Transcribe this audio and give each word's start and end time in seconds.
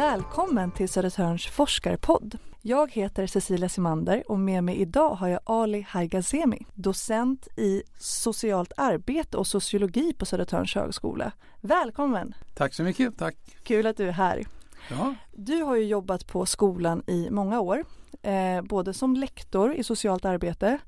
Välkommen 0.00 0.70
till 0.70 0.88
Södertörns 0.88 1.46
forskarpodd. 1.46 2.38
Jag 2.62 2.92
heter 2.92 3.26
Cecilia 3.26 3.68
Simander 3.68 4.30
och 4.30 4.38
med 4.38 4.64
mig 4.64 4.76
idag 4.76 5.14
har 5.14 5.28
jag 5.28 5.40
Ali 5.44 5.86
Haigazemi, 5.88 6.66
docent 6.74 7.48
i 7.56 7.82
socialt 7.98 8.72
arbete 8.76 9.36
och 9.36 9.46
sociologi 9.46 10.12
på 10.12 10.26
Södertörns 10.26 10.74
högskola. 10.74 11.32
Välkommen! 11.60 12.34
Tack 12.54 12.74
så 12.74 12.82
mycket, 12.82 13.18
tack! 13.18 13.36
Kul 13.62 13.86
att 13.86 13.96
du 13.96 14.08
är 14.08 14.12
här. 14.12 14.44
Ja. 14.90 15.14
Du 15.32 15.62
har 15.62 15.76
ju 15.76 15.84
jobbat 15.84 16.26
på 16.26 16.46
skolan 16.46 17.02
i 17.06 17.30
många 17.30 17.60
år, 17.60 17.84
eh, 18.22 18.62
både 18.62 18.94
som 18.94 19.16
lektor 19.16 19.74
i 19.74 19.84
socialt 19.84 20.24
arbete 20.24 20.78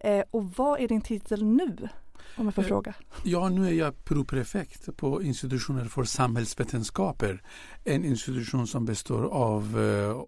eh, 0.00 0.24
och 0.30 0.44
vad 0.56 0.80
är 0.80 0.88
din 0.88 1.00
titel 1.00 1.44
nu? 1.44 1.88
Om 2.36 2.44
jag 2.44 2.54
får 2.54 2.62
Eh, 2.62 2.68
fråga. 2.68 2.94
ja, 3.24 3.48
nu 3.48 3.66
är 3.68 3.72
jag 3.72 4.04
proprefekt 4.04 4.96
på 4.96 5.22
institutionen 5.22 5.88
för 5.88 6.04
samhällsvetenskaper. 6.04 7.42
En 7.84 8.04
institution 8.04 8.66
som 8.66 8.84
består 8.84 9.24
av 9.24 9.80
eh, 9.80 10.22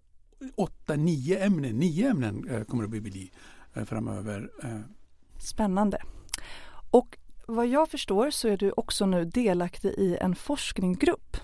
åtta, 0.57 0.97
nio 0.97 1.45
ämnen. 1.45 1.77
Nio 1.79 2.11
ämnen 2.11 2.49
eh, 2.49 2.63
kommer 2.65 2.87
det 2.87 2.97
att 2.97 3.03
bli 3.03 3.31
eh, 3.75 3.85
framöver. 3.85 4.51
Eh, 4.65 4.81
Spännande. 5.39 6.03
Och 6.91 7.19
vad 7.47 7.67
jag 7.67 7.89
förstår 7.91 8.31
så 8.31 8.49
är 8.49 8.57
du 8.57 8.73
också 8.77 9.07
nu 9.07 9.25
delaktig 9.25 9.89
i 9.91 10.17
en 10.21 10.35
forskningsgrupp 10.35 11.37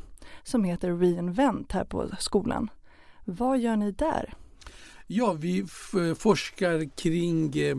som 0.43 0.65
heter 0.65 0.93
Reinvent 0.98 1.73
här 1.73 1.84
på 1.84 2.10
skolan. 2.18 2.71
Vad 3.24 3.59
gör 3.59 3.77
ni 3.77 3.93
där? 3.93 4.34
Ja, 5.07 5.33
vi 5.33 5.65
forskar 6.19 6.97
kring 6.97 7.55
eh, 7.57 7.77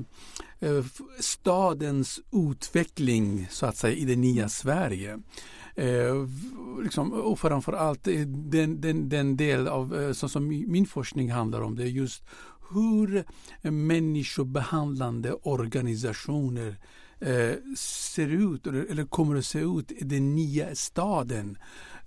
eh, 0.59 0.85
stadens 1.19 2.19
utveckling 2.31 3.47
så 3.51 3.65
att 3.65 3.77
säga 3.77 3.95
i 3.95 4.05
det 4.05 4.15
nya 4.15 4.49
Sverige. 4.49 5.19
Eh, 5.75 6.27
liksom, 6.83 7.13
och 7.13 7.39
framförallt 7.39 8.07
eh, 8.07 8.19
den, 8.27 8.81
den, 8.81 9.09
den 9.09 9.37
del 9.37 9.67
av 9.67 10.01
eh, 10.01 10.11
så 10.11 10.29
som 10.29 10.51
mi- 10.51 10.67
min 10.67 10.85
forskning 10.85 11.31
handlar 11.31 11.61
om 11.61 11.75
det 11.75 11.83
är 11.83 11.87
just 11.87 12.23
hur 12.73 13.23
eh, 13.61 13.71
människobehandlande 13.71 15.33
organisationer 15.33 16.75
eh, 17.19 17.55
ser 17.77 18.27
ut 18.27 18.67
eller, 18.67 18.85
eller 18.91 19.05
kommer 19.05 19.35
att 19.35 19.45
se 19.45 19.59
ut 19.59 19.91
i 19.91 20.03
den 20.03 20.35
nya 20.35 20.75
staden. 20.75 21.57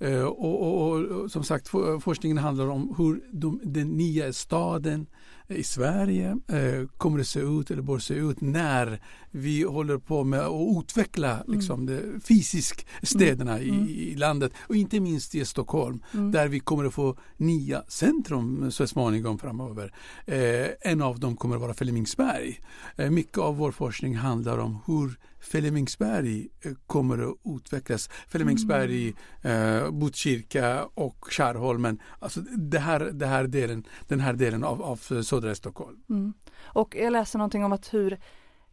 Eh, 0.00 0.22
och, 0.22 0.62
och, 0.92 1.00
och 1.04 1.30
som 1.30 1.44
sagt 1.44 1.68
for, 1.68 2.00
forskningen 2.00 2.38
handlar 2.38 2.66
om 2.68 2.94
hur 2.98 3.20
de, 3.32 3.60
den 3.64 3.88
nya 3.88 4.32
staden 4.32 5.06
i 5.50 5.62
Sverige 5.62 6.36
eh, 6.48 6.86
kommer 6.96 7.20
att 7.20 7.26
se 7.26 7.40
ut 7.40 7.70
eller 7.70 7.82
bör 7.82 7.98
se 7.98 8.14
ut 8.14 8.40
när 8.40 9.00
vi 9.30 9.62
håller 9.62 9.98
på 9.98 10.24
med 10.24 10.40
att 10.40 10.78
utveckla 10.82 11.38
liksom, 11.46 11.86
de 11.86 12.20
fysisk 12.20 12.86
städerna 13.02 13.58
Mm. 13.58 13.86
i, 13.88 13.90
i 13.90 14.14
landet 14.14 14.52
och 14.68 14.76
inte 14.76 15.00
minst 15.00 15.34
i 15.34 15.44
Stockholm 15.44 16.02
Mm. 16.14 16.30
där 16.32 16.48
vi 16.48 16.60
kommer 16.60 16.84
att 16.84 16.94
få 16.94 17.16
nya 17.36 17.82
centrum 17.88 18.70
så 18.70 18.86
småningom 18.86 19.38
framöver. 19.38 19.92
Eh, 20.26 20.66
en 20.92 21.02
av 21.02 21.18
dem 21.20 21.36
kommer 21.36 21.54
att 21.56 21.62
vara 21.62 21.74
Flemingsberg. 21.74 22.60
Eh, 22.96 23.10
mycket 23.10 23.38
av 23.38 23.56
vår 23.56 23.72
forskning 23.72 24.16
handlar 24.16 24.58
om 24.58 24.78
hur 24.86 25.18
Flemingsberg 25.50 26.48
eh, 26.60 26.72
kommer 26.86 27.30
att 27.30 27.36
utvecklas. 27.56 28.10
Flemingsberg, 28.28 29.14
eh, 29.42 29.90
Botkyrka 29.90 30.84
och 30.94 31.16
Skärholmen. 31.20 31.98
Alltså 32.18 32.40
det 32.40 32.78
här, 32.78 33.00
det 33.00 33.26
här 33.26 33.46
delen, 33.46 33.84
den 34.08 34.20
här 34.20 34.32
delen 34.32 34.64
av, 34.64 34.82
av 34.82 35.22
södra 35.22 35.54
Stockholm. 35.54 35.96
Mm. 36.10 36.32
Och 36.62 36.96
jag 36.96 37.12
läste 37.12 37.38
någonting 37.38 37.64
om 37.64 37.72
att 37.72 37.94
hur, 37.94 38.12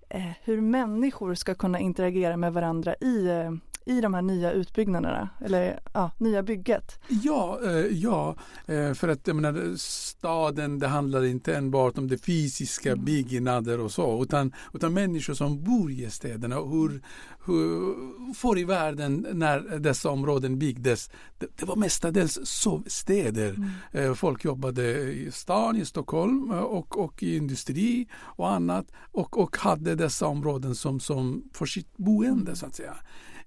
eh, 0.09 0.31
hur 0.44 0.62
människor 0.62 1.36
ska 1.36 1.56
kunna 1.56 1.80
interagera 1.80 2.38
med 2.38 2.53
varandra 2.53 2.96
i, 3.02 3.28
eh, 3.28 3.52
i 3.86 4.02
de 4.02 4.14
här 4.14 4.22
nya 4.22 4.52
utbyggnaderna, 4.52 5.30
eller 5.45 5.80
ja, 5.94 6.11
nya 6.17 6.44
bygget. 6.44 7.00
Ja, 7.08 7.59
eh, 7.64 7.72
ja 7.72 8.36
eh, 8.66 8.94
för 8.94 9.07
att 9.07 9.28
jag 9.28 9.35
menar, 9.35 9.75
staden 9.78 10.79
det 10.79 10.88
handlar 10.88 11.25
inte 11.25 11.56
enbart 11.56 11.97
om 11.97 12.07
det 12.07 12.18
fysiska 12.18 12.91
Mm. 12.91 13.06
byggnader 13.06 13.79
och 13.79 13.91
så 13.91 14.24
utan, 14.24 14.53
utan 14.74 14.94
människor 14.94 15.34
som 15.34 15.63
bor 15.63 15.91
i 15.91 16.09
städerna 16.09 16.59
och 16.59 16.69
hur, 16.69 17.01
hur 17.45 18.34
förr 18.34 18.57
i 18.57 18.63
världen 18.63 19.28
när 19.34 19.79
dessa 19.79 20.09
områden 20.09 20.59
byggdes 20.59 21.09
det, 21.40 21.47
det 21.57 21.66
var 21.66 21.75
mestadels 21.75 22.40
sovstäder. 22.44 23.50
Mm. 23.50 23.69
Eh, 23.91 24.13
Folk 24.13 24.45
jobbade 24.45 25.12
i 25.12 25.31
stan, 25.31 25.75
i 25.78 25.85
Stockholm 25.85 26.51
och, 26.51 26.97
och 26.97 27.24
i 27.24 27.38
industri 27.38 28.07
och 28.16 28.51
annat 28.51 28.85
och, 29.12 29.38
och 29.38 29.57
hade 29.57 29.95
dessa 29.95 30.28
områden 30.28 30.75
som, 30.75 31.00
som 31.00 31.44
för 31.53 31.66
sitt 31.66 31.97
boende 31.97 32.56
så 32.56 32.66
att 32.66 32.75
säga. 32.75 32.95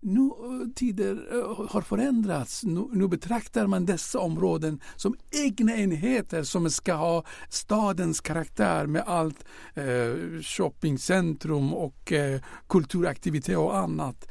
Nu 0.00 0.20
eh, 0.20 0.68
tider 0.74 1.28
eh, 1.32 1.66
har 1.68 1.80
förändrats. 1.80 2.64
Nu, 2.64 2.88
nu 2.92 3.08
betraktar 3.08 3.66
man 3.66 3.86
dessa 3.86 4.18
områden 4.18 4.80
som 4.96 5.16
egna 5.44 5.76
enheter 5.76 6.42
som 6.42 6.70
ska 6.70 6.94
ha 6.94 7.24
stadens 7.48 8.20
karaktär 8.20 8.86
med 8.86 9.02
allt 9.06 9.44
eh, 9.74 10.42
shoppingcentrum 10.42 11.74
och 11.74 12.12
eh, 12.12 12.40
kulturaktivitet 12.68 13.58
och 13.58 13.76
annat. 13.76 14.28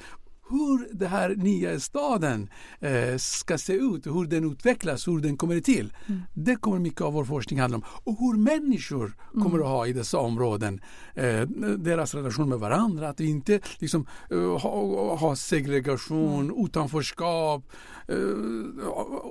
Hur 0.50 0.98
det 0.98 1.08
här 1.08 1.30
nya 1.36 1.80
staden 1.80 2.50
eh, 2.80 3.18
ska 3.18 3.58
se 3.58 3.74
ut, 3.74 4.06
hur 4.08 4.26
den 4.26 4.52
utvecklas, 4.52 5.08
hur 5.08 5.20
den 5.20 5.38
kommer 5.38 5.60
till. 5.60 5.94
Mm. 6.08 6.22
Det 6.34 6.56
kommer 6.56 6.80
mycket 6.80 7.02
av 7.02 7.14
vår 7.14 7.26
forskning 7.26 7.60
handla 7.60 7.78
om. 7.78 7.84
Och 8.04 8.18
hur 8.20 8.38
människor 8.38 9.16
kommer 9.34 9.48
Mm. 9.56 9.62
att 9.62 9.68
ha 9.68 9.88
i 9.88 9.94
dessa 9.94 10.18
områden. 10.18 10.82
Eh, 11.16 11.42
deras 11.78 12.16
relation 12.16 12.50
med 12.50 12.60
varandra. 12.60 13.10
Att 13.10 13.20
vi 13.20 13.30
inte 13.30 13.60
liksom, 13.80 14.08
eh, 14.32 14.58
ha, 14.62 15.16
ha 15.16 15.36
segregation, 15.36 16.66
utanförskap. 16.66 17.72
Eh, 18.08 18.18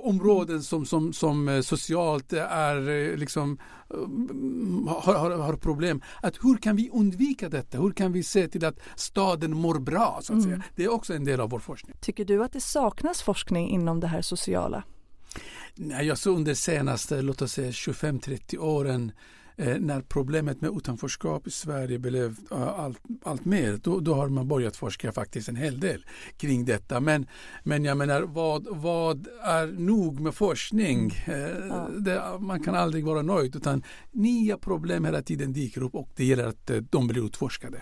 områden 0.03 0.63
som, 0.63 0.85
som, 0.85 1.13
som 1.13 1.47
eh, 1.47 1.61
socialt 1.61 2.33
är 2.33 2.89
eh, 2.89 3.17
liksom 3.17 3.57
har, 4.87 5.13
har, 5.13 5.31
har 5.31 5.53
problem. 5.53 6.01
Att 6.21 6.35
hur 6.43 6.57
kan 6.57 6.75
vi 6.75 6.89
undvika 6.89 7.49
detta? 7.49 7.77
Hur 7.77 7.91
kan 7.91 8.11
vi 8.11 8.23
se 8.23 8.47
till 8.47 8.65
att 8.65 8.79
staden 8.95 9.57
mår 9.57 9.79
bra? 9.79 10.19
Så 10.21 10.33
att 10.33 10.43
säga? 10.43 10.55
Mm. 10.55 10.67
Det 10.75 10.83
är 10.83 10.91
också 10.93 11.13
en 11.13 11.25
del 11.25 11.39
av 11.39 11.49
vår 11.49 11.59
forskning. 11.59 11.95
Tycker 12.01 12.25
du 12.25 12.43
att 12.43 12.53
det 12.53 12.61
saknas 12.61 13.21
forskning 13.21 13.69
inom 13.69 13.99
det 13.99 14.07
här 14.07 14.21
sociala? 14.21 14.83
Nej, 15.75 16.05
jag 16.05 16.17
såg 16.17 16.35
under 16.35 16.53
senaste, 16.53 17.21
låt 17.21 17.41
oss 17.41 17.51
säga 17.51 17.71
25-30 17.71 18.57
åren 18.57 19.11
eh, 19.57 19.77
när 19.79 20.01
problemet 20.01 20.61
med 20.61 20.71
utanförskap 20.77 21.47
i 21.47 21.51
Sverige 21.51 21.99
blev 21.99 22.35
eh, 22.51 22.61
allt, 22.79 22.99
allt 23.23 23.45
mer, 23.45 23.79
då, 23.83 23.99
då 23.99 24.13
har 24.13 24.29
man 24.29 24.47
börjat 24.47 24.75
forska 24.77 25.11
faktiskt 25.11 25.49
en 25.49 25.55
hel 25.55 25.79
del 25.79 26.05
kring 26.37 26.65
detta. 26.65 26.99
Men, 26.99 27.27
men 27.63 27.85
jag 27.85 27.97
menar, 27.97 28.21
vad, 28.21 28.67
vad 28.71 29.27
är 29.43 29.67
nog 29.67 30.19
med 30.19 30.35
forskning? 30.35 31.11
Eh, 31.25 31.67
Ja. 31.69 31.89
det, 31.99 32.21
man 32.39 32.63
kan 32.63 32.75
aldrig 32.75 33.05
vara 33.05 33.21
nöjd 33.21 33.55
utan 33.55 33.83
nya 34.11 34.57
problem 34.57 35.05
hela 35.05 35.21
tiden 35.21 35.53
dyker 35.53 35.83
upp 35.83 35.95
och 35.95 36.09
det 36.15 36.25
gäller 36.25 36.47
att 36.47 36.69
eh, 36.69 36.77
de 36.77 37.07
blir 37.07 37.25
utforskade. 37.25 37.81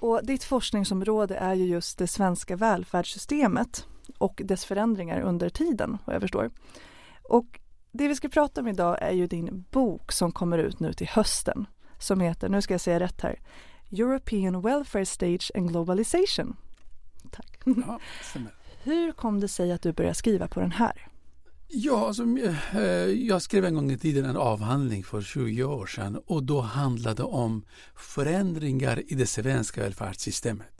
Och 0.00 0.20
ditt 0.24 0.44
forskningsområde 0.44 1.34
är 1.36 1.54
ju 1.54 1.64
just 1.64 1.98
det 1.98 2.06
svenska 2.06 2.56
välfärdssystemet 2.56 3.86
och 4.18 4.42
dess 4.44 4.64
förändringar 4.64 5.20
under 5.20 5.48
tiden, 5.48 5.98
vad 6.04 6.14
jag 6.14 6.22
förstår. 6.22 6.50
Och 7.22 7.60
det 7.98 8.08
vi 8.08 8.14
ska 8.14 8.28
prata 8.28 8.60
om 8.60 8.68
idag 8.68 8.98
är 9.00 9.12
ju 9.12 9.26
din 9.26 9.64
bok 9.70 10.12
som 10.12 10.32
kommer 10.32 10.58
ut 10.58 10.80
nu 10.80 10.92
till 10.92 11.08
hösten 11.08 11.66
som 11.98 12.20
heter, 12.20 12.48
nu 12.48 12.62
ska 12.62 12.74
jag 12.74 12.80
säga 12.80 13.00
rätt 13.00 13.20
här, 13.20 13.40
European 13.92 14.62
Welfare 14.62 15.06
Stage 15.06 15.50
and 15.54 15.68
Globalization. 15.68 16.56
Tack. 17.30 17.60
Ja. 17.64 18.00
Hur 18.82 19.12
kom 19.12 19.40
det 19.40 19.48
sig 19.48 19.72
att 19.72 19.82
du 19.82 19.92
började 19.92 20.14
skriva 20.14 20.48
på 20.48 20.60
den 20.60 20.72
här? 20.72 21.08
Ja, 21.68 22.06
alltså, 22.06 22.22
eh, 22.72 22.80
jag 23.06 23.42
skrev 23.42 23.64
en 23.64 23.74
gång 23.74 23.90
i 23.90 23.98
tiden 23.98 24.24
en 24.24 24.36
avhandling 24.36 25.04
för 25.04 25.22
20 25.22 25.64
år 25.64 25.86
sedan 25.86 26.20
och 26.26 26.42
då 26.42 26.60
handlade 26.60 27.16
det 27.16 27.22
om 27.22 27.64
förändringar 27.96 29.02
i 29.06 29.14
det 29.14 29.26
svenska 29.26 29.80
välfärdssystemet. 29.80 30.77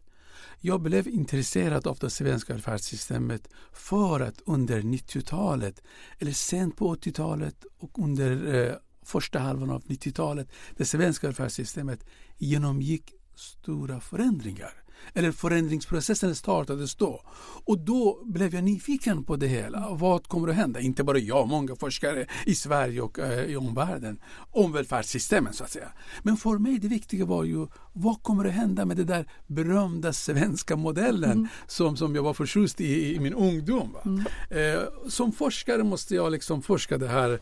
Jag 0.60 0.80
blev 0.80 1.08
intresserad 1.08 1.86
av 1.86 1.98
det 2.00 2.10
svenska 2.10 2.52
välfärdssystemet 2.52 3.48
för 3.72 4.20
att 4.20 4.42
under 4.46 4.80
90-talet 4.80 5.82
eller 6.18 6.32
sent 6.32 6.76
på 6.76 6.94
80-talet 6.94 7.64
och 7.78 7.98
under 7.98 8.54
eh, 8.54 8.74
första 9.02 9.38
halvan 9.38 9.70
av 9.70 9.82
90-talet 9.82 10.48
det 10.76 10.84
svenska 10.84 11.26
välfärdssystemet 11.26 12.04
genomgick 12.38 13.14
stora 13.34 14.00
förändringar. 14.00 14.82
Eller 15.14 15.32
förändringsprocessen 15.32 16.34
startades 16.34 16.94
då. 16.94 17.22
Och 17.64 17.78
då 17.78 18.22
blev 18.24 18.54
jag 18.54 18.64
nyfiken 18.64 19.24
på 19.24 19.36
det 19.36 19.46
hela. 19.46 19.88
Vad 19.90 20.28
kommer 20.28 20.48
att 20.48 20.54
hända? 20.54 20.80
Inte 20.80 21.04
bara 21.04 21.18
jag, 21.18 21.48
många 21.48 21.76
forskare 21.76 22.26
i 22.46 22.54
Sverige 22.54 23.00
och 23.00 23.18
eh, 23.18 23.44
i 23.44 23.56
omvärlden 23.56 24.20
om 24.50 24.72
välfärdssystemen 24.72 25.52
så 25.52 25.64
att 25.64 25.70
säga. 25.70 25.88
Men 26.22 26.36
för 26.36 26.58
mig 26.58 26.78
det 26.78 26.88
viktiga 26.88 27.24
var 27.24 27.44
ju 27.44 27.66
vad 28.00 28.22
kommer 28.22 28.44
att 28.44 28.54
hända 28.54 28.84
med 28.84 28.96
den 28.96 29.06
där 29.06 29.26
berömda 29.46 30.12
svenska 30.12 30.76
modellen 30.76 31.32
Mm. 31.32 31.48
som, 31.66 31.96
som 31.96 32.14
jag 32.14 32.22
var 32.22 32.34
förtjust 32.34 32.80
i 32.80 33.14
i 33.14 33.20
min 33.20 33.34
ungdom. 33.34 33.96
Mm. 34.04 34.24
Eh, 34.50 34.82
som 35.08 35.32
forskare 35.32 35.84
måste 35.84 36.14
jag 36.14 36.32
liksom 36.32 36.62
forska 36.62 36.98
det 36.98 37.08
här 37.08 37.40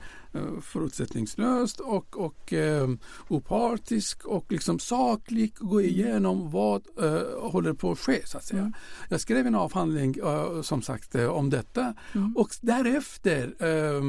förutsättningslöst 0.61 1.81
och, 1.81 2.17
och 2.17 2.53
eh, 2.53 2.88
opartisk 3.29 4.25
och 4.25 4.53
liksom 4.53 4.79
saklig 4.79 5.55
gå 5.58 5.81
mm. 5.81 5.91
igenom 5.91 6.50
vad 6.50 6.82
eh, 7.02 7.50
håller 7.50 7.73
på 7.73 7.91
att 7.91 7.99
ske 7.99 8.26
så 8.26 8.38
att 8.38 8.44
säga. 8.44 8.61
Mm. 8.61 8.73
Jag 9.09 9.20
skrev 9.20 9.47
en 9.47 9.55
avhandling 9.55 10.14
eh, 10.25 10.62
som 10.62 10.82
sagt 10.82 11.14
eh, 11.14 11.26
om 11.26 11.50
detta 11.50 11.94
mm. 12.14 12.37
och 12.37 12.49
därefter 12.61 13.55
eh, 13.59 14.02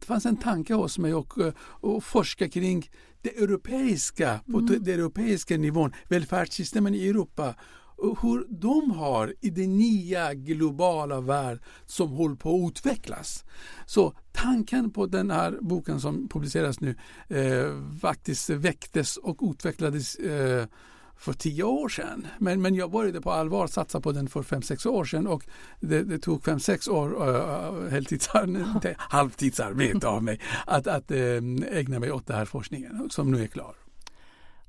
det 0.00 0.06
fanns 0.06 0.26
en 0.26 0.36
tanke 0.36 0.74
hos 0.74 0.98
mig 0.98 1.14
och, 1.14 1.38
och 1.64 2.04
forska 2.04 2.48
kring 2.48 2.90
det 3.22 3.38
europeiska, 3.38 4.40
på 4.52 4.58
mm. 4.58 4.82
den 4.82 4.94
europeiska 5.00 5.56
nivån, 5.56 5.92
välfärdssystemen 6.08 6.94
i 6.94 7.08
Europa 7.08 7.54
hur 8.02 8.46
de 8.48 8.90
har 8.90 9.34
i 9.40 9.50
den 9.50 9.76
nya 9.76 10.34
globala 10.34 11.20
värld 11.20 11.58
som 11.86 12.10
håller 12.10 12.36
på 12.36 12.56
att 12.56 12.70
utvecklas. 12.70 13.44
Så 13.86 14.12
tanken 14.32 14.90
på 14.90 15.06
den 15.06 15.30
här 15.30 15.58
boken 15.60 16.00
som 16.00 16.28
publiceras 16.28 16.80
nu 16.80 16.94
eh, 17.28 17.98
faktiskt 18.00 18.50
väcktes 18.50 19.16
och 19.16 19.38
utvecklades 19.42 20.14
eh, 20.16 20.66
för 21.22 21.32
tio 21.32 21.64
år 21.64 21.88
sedan. 21.88 22.26
Men, 22.38 22.62
men 22.62 22.74
jag 22.74 22.90
började 22.90 23.20
på 23.20 23.30
allvar 23.30 23.66
satsa 23.66 24.00
på 24.00 24.12
den 24.12 24.28
för 24.28 24.42
fem, 24.42 24.62
sex 24.62 24.86
år 24.86 25.04
sedan 25.04 25.26
och 25.26 25.46
det, 25.80 26.02
det 26.02 26.18
tog 26.18 26.44
fem, 26.44 26.60
sex 26.60 26.88
år 26.88 27.28
uh, 27.28 27.90
heltidsar, 27.90 28.96
halvtidsarbete 28.98 30.08
av 30.08 30.22
mig 30.22 30.40
att, 30.66 30.86
att 30.86 31.10
uh, 31.10 31.18
ägna 31.72 31.98
mig 31.98 32.12
åt 32.12 32.26
den 32.26 32.36
här 32.36 32.44
forskningen 32.44 33.10
som 33.10 33.30
nu 33.30 33.42
är 33.42 33.46
klar. 33.46 33.74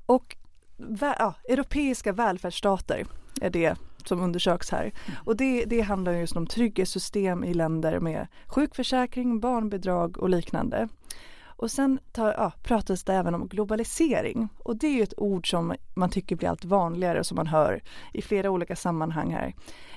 Och 0.06 0.36
ja, 1.00 1.34
europeiska 1.48 2.12
välfärdsstater 2.12 3.06
är 3.40 3.50
det 3.50 3.76
som 4.04 4.20
undersöks 4.20 4.70
här. 4.70 4.82
Mm. 4.82 5.18
Och 5.24 5.36
det, 5.36 5.64
det 5.64 5.80
handlar 5.80 6.12
just 6.12 6.36
om 6.36 6.46
trygghetssystem 6.46 7.44
i 7.44 7.54
länder 7.54 8.00
med 8.00 8.26
sjukförsäkring, 8.46 9.40
barnbidrag 9.40 10.18
och 10.18 10.28
liknande. 10.28 10.88
Och 11.56 11.70
sen 11.70 11.98
tar, 12.12 12.32
ja, 12.32 12.52
pratas 12.62 13.04
det 13.04 13.14
även 13.14 13.34
om 13.34 13.48
globalisering 13.48 14.48
och 14.58 14.76
det 14.76 14.86
är 14.86 14.92
ju 14.92 15.02
ett 15.02 15.18
ord 15.18 15.50
som 15.50 15.74
man 15.94 16.10
tycker 16.10 16.36
blir 16.36 16.48
allt 16.48 16.64
vanligare 16.64 17.24
som 17.24 17.36
man 17.36 17.46
hör 17.46 17.82
i 18.12 18.22
flera 18.22 18.50
olika 18.50 18.76
sammanhang 18.76 19.32
här. 19.32 19.54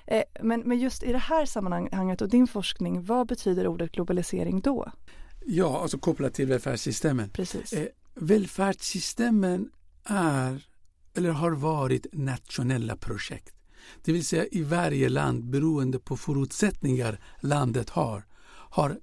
Eh, 0.07 0.24
men, 0.42 0.62
men 0.62 0.80
just 0.80 1.04
i 1.04 1.12
det 1.12 1.18
här 1.18 1.45
sammanhanget 1.45 2.21
och 2.21 2.30
din 2.30 2.48
forskning, 2.48 3.06
vad 3.06 3.27
betyder 3.27 3.68
ordet 3.68 3.92
globalisering 3.92 4.62
då? 4.62 4.92
Ja, 5.45 5.81
alltså 5.81 5.98
kopplat 5.98 6.33
till 6.33 6.48
välfärdssystemen. 6.48 7.30
Precis. 7.30 7.74
Eh, 7.74 7.88
välfärdssystemen 8.15 9.69
är 10.04 10.68
eller 11.13 11.30
har 11.30 11.51
varit 11.51 12.06
nationella 12.13 12.95
projekt. 12.95 13.56
Det 14.04 14.12
vill 14.12 14.25
säga 14.25 14.45
i 14.51 14.63
varje 14.63 15.09
land 15.09 15.44
beroende 15.44 16.00
på 16.00 16.18
förutsättningar 16.18 17.19
landet 17.39 17.89
har, 17.89 18.25
har 18.69 19.00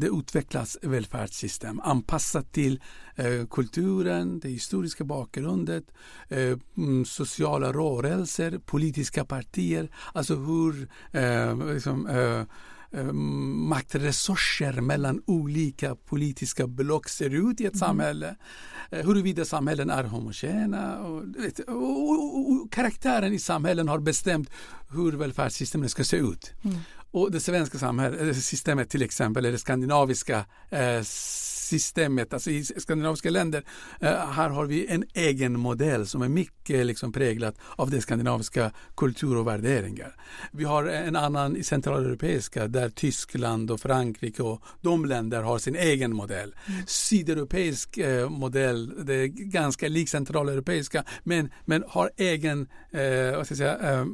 det 0.00 0.06
utvecklats 0.06 0.78
välfärdssystem 0.82 1.80
anpassat 1.80 2.52
till 2.52 2.80
eh, 3.14 3.46
kulturen, 3.50 4.40
det 4.40 4.48
historiska 4.48 5.04
bakgrunden, 5.04 5.82
eh, 6.28 6.58
mm, 6.76 7.04
sociala 7.04 7.72
rörelser, 7.72 8.58
politiska 8.58 9.24
partier, 9.24 9.88
alltså 10.12 10.36
hur 10.36 10.88
eh, 11.12 11.72
liksom, 11.72 12.06
eh, 12.06 12.42
Eh, 12.90 13.12
maktresurser 13.12 14.80
mellan 14.80 15.22
olika 15.26 15.96
politiska 15.96 16.66
block 16.66 17.08
ser 17.08 17.50
ut 17.50 17.60
i 17.60 17.66
ett 17.66 17.74
mm. 17.74 17.78
samhälle. 17.78 18.36
Eh, 18.90 19.06
huruvida 19.06 19.44
samhällen 19.44 19.90
är 19.90 20.04
homogena 20.04 20.98
och, 20.98 21.22
och, 21.66 22.10
och, 22.10 22.50
och, 22.50 22.72
karaktären 22.72 23.32
i 23.32 23.38
samhällen 23.38 23.88
har 23.88 23.98
bestämt 23.98 24.50
hur 24.90 25.12
välfärdssystemen 25.12 25.88
ska 25.88 26.04
se 26.04 26.16
ut. 26.16 26.52
Mm. 26.64 26.76
Och 27.16 27.30
det 27.30 27.40
svenska 27.40 27.78
samhället, 27.78 28.36
systemet 28.36 28.90
till 28.90 29.02
exempel, 29.02 29.44
eller 29.44 29.52
det 29.52 29.58
skandinaviska 29.58 30.44
eh, 30.70 31.02
systemet, 31.66 32.32
alltså 32.32 32.50
i 32.50 32.64
skandinaviska 32.64 33.30
länder, 33.30 33.64
eh, 34.00 34.10
här 34.10 34.48
har 34.48 34.66
vi 34.66 34.86
en 34.86 35.04
egen 35.14 35.60
modell 35.60 36.06
som 36.06 36.22
är 36.22 36.28
mycket 36.28 36.86
liksom 36.86 37.12
präglad 37.12 37.54
av 37.76 37.90
det 37.90 38.00
skandinaviska 38.00 38.70
kultur 38.96 39.36
och 39.36 39.46
värderingar. 39.46 40.16
Vi 40.52 40.64
har 40.64 40.84
en 40.84 41.16
annan 41.16 41.56
i 41.56 41.62
centraleuropeiska 41.62 42.68
där 42.68 42.88
Tyskland 42.88 43.70
och 43.70 43.80
Frankrike 43.80 44.42
och 44.42 44.62
de 44.80 45.04
länder 45.04 45.42
har 45.42 45.58
sin 45.58 45.76
egen 45.76 46.14
modell. 46.14 46.54
Mm. 46.66 46.80
Sydeuropeisk 46.86 47.98
eh, 47.98 48.30
modell, 48.30 49.06
det 49.06 49.14
är 49.14 49.26
ganska 49.26 49.88
lik 49.88 50.08
centraleuropeiska 50.08 51.04
men, 51.24 51.50
men 51.64 51.84
har 51.88 52.10
egen, 52.16 52.68
eh, 52.90 53.36
vad 53.36 53.46
ska 53.46 53.52
jag 53.52 53.58
säga, 53.58 53.92
eh, 53.92 54.06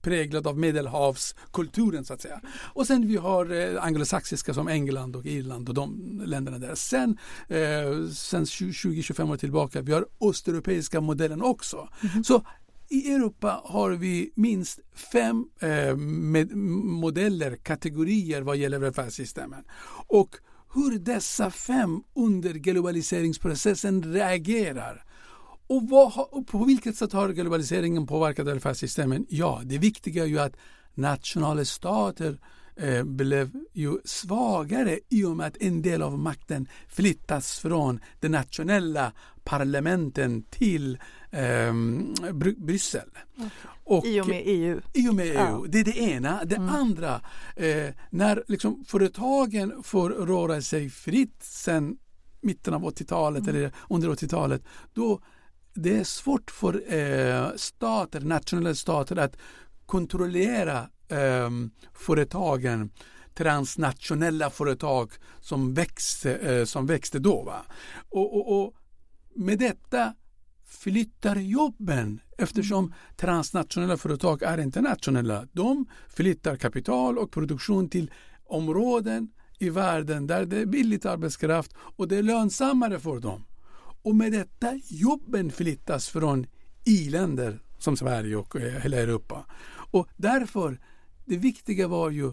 präglad 0.00 0.46
av 0.46 0.58
medelhavskulturen 0.58 2.04
så 2.04 2.14
att 2.14 2.20
säga. 2.20 2.40
Och 2.74 2.86
sen 2.86 3.06
vi 3.06 3.16
har 3.16 3.52
eh, 3.52 3.84
anglosaxiska 3.84 4.54
som 4.54 4.68
England 4.68 5.16
och 5.16 5.26
Irland 5.26 5.68
och 5.68 5.74
de 5.74 6.20
länderna 6.24 6.58
där. 6.58 6.74
Sen, 6.80 7.18
eh, 7.48 8.08
sen 8.14 8.44
20-25 8.44 9.30
år 9.30 9.36
tillbaka, 9.36 9.80
vi 9.80 9.92
har 9.92 10.06
östeuropeiska 10.20 11.00
modellen 11.00 11.42
också. 11.42 11.88
Mm. 12.12 12.24
Så 12.24 12.42
i 12.88 13.12
Europa 13.12 13.60
har 13.64 13.90
vi 13.90 14.32
minst 14.34 14.80
fem 15.12 15.44
eh, 15.60 15.96
modeller, 15.96 17.56
kategorier 17.56 18.42
vad 18.42 18.56
gäller 18.56 18.78
välfärdssystemen. 18.78 19.64
Och 20.06 20.36
hur 20.74 20.98
dessa 20.98 21.50
fem 21.50 22.02
under 22.14 22.52
globaliseringsprocessen 22.52 24.02
reagerar 24.02 25.04
och, 25.66 25.88
vad, 25.88 26.46
på 26.46 26.64
vilket 26.64 26.96
sätt 26.96 27.12
har 27.12 27.28
globaliseringen 27.28 28.06
påverkat 28.06 28.46
välfärdssystemen? 28.46 29.26
Ja, 29.28 29.60
det 29.64 29.78
viktiga 29.78 30.22
är 30.22 30.28
ju 30.28 30.38
att 30.38 30.56
nationalstater 30.94 32.38
eh, 32.80 33.04
blev 33.04 33.50
ju 33.72 33.98
svagare 34.04 34.98
i 35.08 35.24
och 35.24 35.36
med 35.36 35.46
att 35.46 35.56
en 35.60 35.82
del 35.82 36.02
av 36.02 36.18
makten 36.18 36.68
flyttas 36.88 37.58
från 37.58 38.00
de 38.20 38.28
nationella 38.28 39.12
parlamenten 39.44 40.42
till 40.42 40.98
eh, 41.30 41.72
Bry 42.32 42.54
Bryssel. 42.58 43.08
Och, 43.84 44.06
I 44.06 44.20
och 44.20 44.28
med 44.28 44.42
EU? 44.44 44.80
I 44.92 45.08
och 45.08 45.14
med 45.14 45.26
EU. 45.26 45.34
Ja. 45.34 45.64
Det 45.68 45.80
är 45.80 45.84
det 45.84 45.98
ena. 45.98 46.44
Det 46.44 46.56
mm. 46.56 46.68
andra, 46.68 47.20
eh, 47.56 47.94
när 48.10 48.44
liksom 48.48 48.84
företagen 48.84 49.82
får 49.82 50.10
röra 50.10 50.62
sig 50.62 50.90
fritt 50.90 51.36
sen 51.40 51.96
mitten 52.40 52.74
av 52.74 52.82
80-talet 52.82 53.42
mm. 53.42 53.56
eller 53.56 53.72
under 53.88 54.08
80-talet, 54.08 54.62
då 54.94 55.20
det 55.74 55.96
är 55.96 56.04
svårt 56.04 56.50
för 56.50 56.94
eh, 56.94 57.48
stater, 57.56 58.20
nationella 58.20 58.74
stater 58.74 59.16
att 59.16 59.36
kontrollera 59.86 60.88
eh, 61.10 61.50
företagen 61.94 62.90
transnationella 63.34 64.50
företag 64.50 65.12
som 65.40 65.74
växte, 65.74 66.34
eh, 66.34 66.64
som 66.64 66.86
växte 66.86 67.18
då. 67.18 67.42
Va? 67.42 67.64
Och, 68.08 68.36
och, 68.36 68.62
och, 68.62 68.74
med 69.34 69.58
detta 69.58 70.14
flyttar 70.64 71.36
jobben 71.36 72.20
eftersom 72.38 72.84
mm. 72.84 72.96
transnationella 73.16 73.96
företag 73.96 74.42
är 74.42 74.58
internationella. 74.58 75.46
De 75.52 75.86
flyttar 76.08 76.56
kapital 76.56 77.18
och 77.18 77.32
produktion 77.32 77.88
till 77.88 78.10
områden 78.44 79.28
i 79.58 79.70
världen 79.70 80.26
där 80.26 80.44
det 80.44 80.56
är 80.56 80.66
billigt 80.66 81.06
arbetskraft 81.06 81.72
och 81.96 82.08
det 82.08 82.16
är 82.16 82.22
lönsammare 82.22 83.00
för 83.00 83.20
dem. 83.20 83.44
Och 84.02 84.14
med 84.14 84.32
detta 84.32 84.80
jobben 84.84 85.50
flyttas 85.50 86.08
från 86.08 86.46
i-länder 86.84 87.62
som 87.78 87.96
Sverige 87.96 88.36
och 88.36 88.56
eh, 88.56 88.82
hela 88.82 88.96
Europa. 88.96 89.46
Och 89.92 90.08
därför, 90.16 90.80
det 91.30 91.36
viktiga 91.36 91.88
var 91.88 92.10
ju 92.10 92.32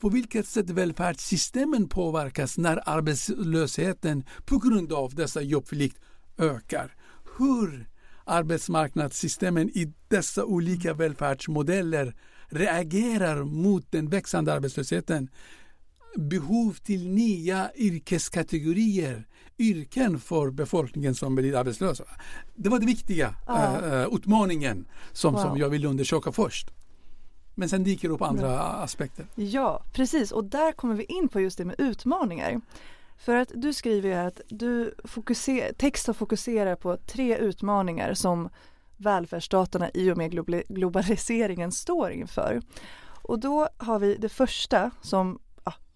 på 0.00 0.08
vilket 0.08 0.46
sätt 0.46 0.70
välfärdssystemen 0.70 1.88
påverkas 1.88 2.58
när 2.58 2.88
arbetslösheten 2.88 4.24
på 4.44 4.58
grund 4.58 4.92
av 4.92 5.14
dessa 5.14 5.42
jobbflykt 5.42 5.98
ökar. 6.38 6.94
Hur 7.38 7.88
arbetsmarknadssystemen 8.24 9.68
i 9.68 9.92
dessa 10.08 10.44
olika 10.44 10.94
välfärdsmodeller 10.94 12.14
reagerar 12.48 13.44
mot 13.44 13.92
den 13.92 14.08
växande 14.08 14.52
arbetslösheten. 14.52 15.28
Behov 16.16 16.72
till 16.72 17.08
nya 17.08 17.70
yrkeskategorier, 17.76 19.26
yrken 19.58 20.20
för 20.20 20.50
befolkningen 20.50 21.14
som 21.14 21.34
blir 21.34 21.56
arbetslösa. 21.56 22.04
Det 22.56 22.68
var 22.68 22.78
det 22.78 22.86
viktiga 22.86 23.34
ja. 23.46 23.80
uh, 23.82 24.14
utmaningen 24.14 24.88
som, 25.12 25.34
wow. 25.34 25.42
som 25.42 25.58
jag 25.58 25.68
ville 25.68 25.88
undersöka 25.88 26.32
först. 26.32 26.70
Men 27.58 27.68
sen 27.68 27.84
dyker 27.84 28.08
det 28.08 28.14
upp 28.14 28.22
andra 28.22 28.52
ja. 28.52 28.60
aspekter. 28.60 29.26
Ja, 29.34 29.82
precis 29.92 30.32
och 30.32 30.44
där 30.44 30.72
kommer 30.72 30.94
vi 30.94 31.04
in 31.04 31.28
på 31.28 31.40
just 31.40 31.58
det 31.58 31.64
med 31.64 31.74
utmaningar. 31.78 32.60
För 33.16 33.36
att 33.36 33.52
du 33.54 33.72
skriver 33.72 34.08
ju 34.08 34.14
att 34.14 34.40
du 34.48 34.94
fokuser, 35.04 35.72
texten 35.72 36.14
fokuserar 36.14 36.76
på 36.76 36.96
tre 36.96 37.36
utmaningar 37.36 38.14
som 38.14 38.48
välfärdsstaterna 38.96 39.90
i 39.94 40.10
och 40.10 40.16
med 40.16 40.30
globaliseringen 40.68 41.72
står 41.72 42.10
inför. 42.10 42.62
Och 43.22 43.38
då 43.38 43.68
har 43.76 43.98
vi 43.98 44.14
det 44.14 44.28
första 44.28 44.90
som 45.00 45.38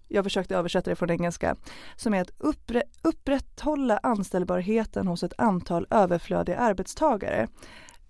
jag 0.09 0.25
försökte 0.25 0.57
översätta 0.57 0.90
det 0.90 0.97
från 0.97 1.11
engelska, 1.11 1.57
som 1.97 2.14
är 2.14 2.21
att 2.21 2.33
uppre, 2.38 2.83
upprätthålla 3.02 3.99
anställbarheten 4.02 5.07
hos 5.07 5.23
ett 5.23 5.35
antal 5.38 5.87
överflödiga 5.90 6.59
arbetstagare. 6.59 7.49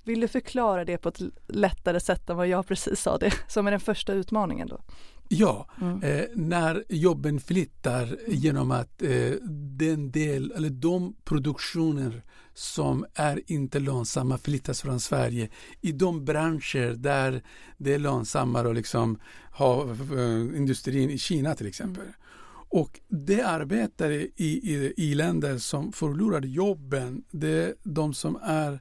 Vill 0.04 0.21
du 0.21 0.28
förklara 0.28 0.85
det 0.85 0.99
på 0.99 1.09
ett 1.09 1.21
lättare 1.49 2.00
sätt 2.00 2.30
än 2.30 2.37
vad 2.37 2.49
jag 2.49 2.66
precis 2.66 3.00
sa 3.00 3.18
det, 3.18 3.32
som 3.49 3.66
är 3.66 3.71
den 3.71 3.80
första 3.80 4.12
utmaningen 4.12 4.68
då? 4.68 4.80
Ja, 5.28 5.66
mm. 5.80 6.02
eh, 6.02 6.25
när 6.35 6.85
jobben 6.88 7.40
flyttar 7.40 8.16
genom 8.28 8.71
att 8.71 9.02
eh, 9.02 9.30
den 9.78 10.11
del, 10.11 10.52
eller 10.56 10.71
de 10.71 11.14
produktioner 11.25 12.23
som 12.54 13.06
är 13.14 13.40
inte 13.47 13.80
lönsamma 13.80 14.38
flyttas 14.38 14.82
från 14.82 15.00
Sverige 15.00 15.49
i 15.80 15.92
de 15.92 16.25
branscher 16.25 16.94
där 16.94 17.42
det 17.78 17.94
är 17.94 17.99
lönsammare 17.99 18.68
att 18.68 18.75
liksom 18.75 19.18
ha 19.52 19.90
eh, 19.90 20.56
industrin 20.56 21.11
i 21.11 21.18
Kina 21.18 21.54
till 21.54 21.66
exempel. 21.66 22.02
Mm. 22.02 22.14
Och 22.68 23.00
det 23.09 23.42
arbetare 23.42 24.14
i, 24.14 24.30
i, 24.37 24.94
i 24.97 25.14
länder 25.14 25.59
som 25.59 25.92
förlorar 25.92 26.42
jobben, 26.42 27.25
det 27.30 27.49
är 27.49 27.75
de 27.82 28.14
som 28.14 28.38
är 28.42 28.80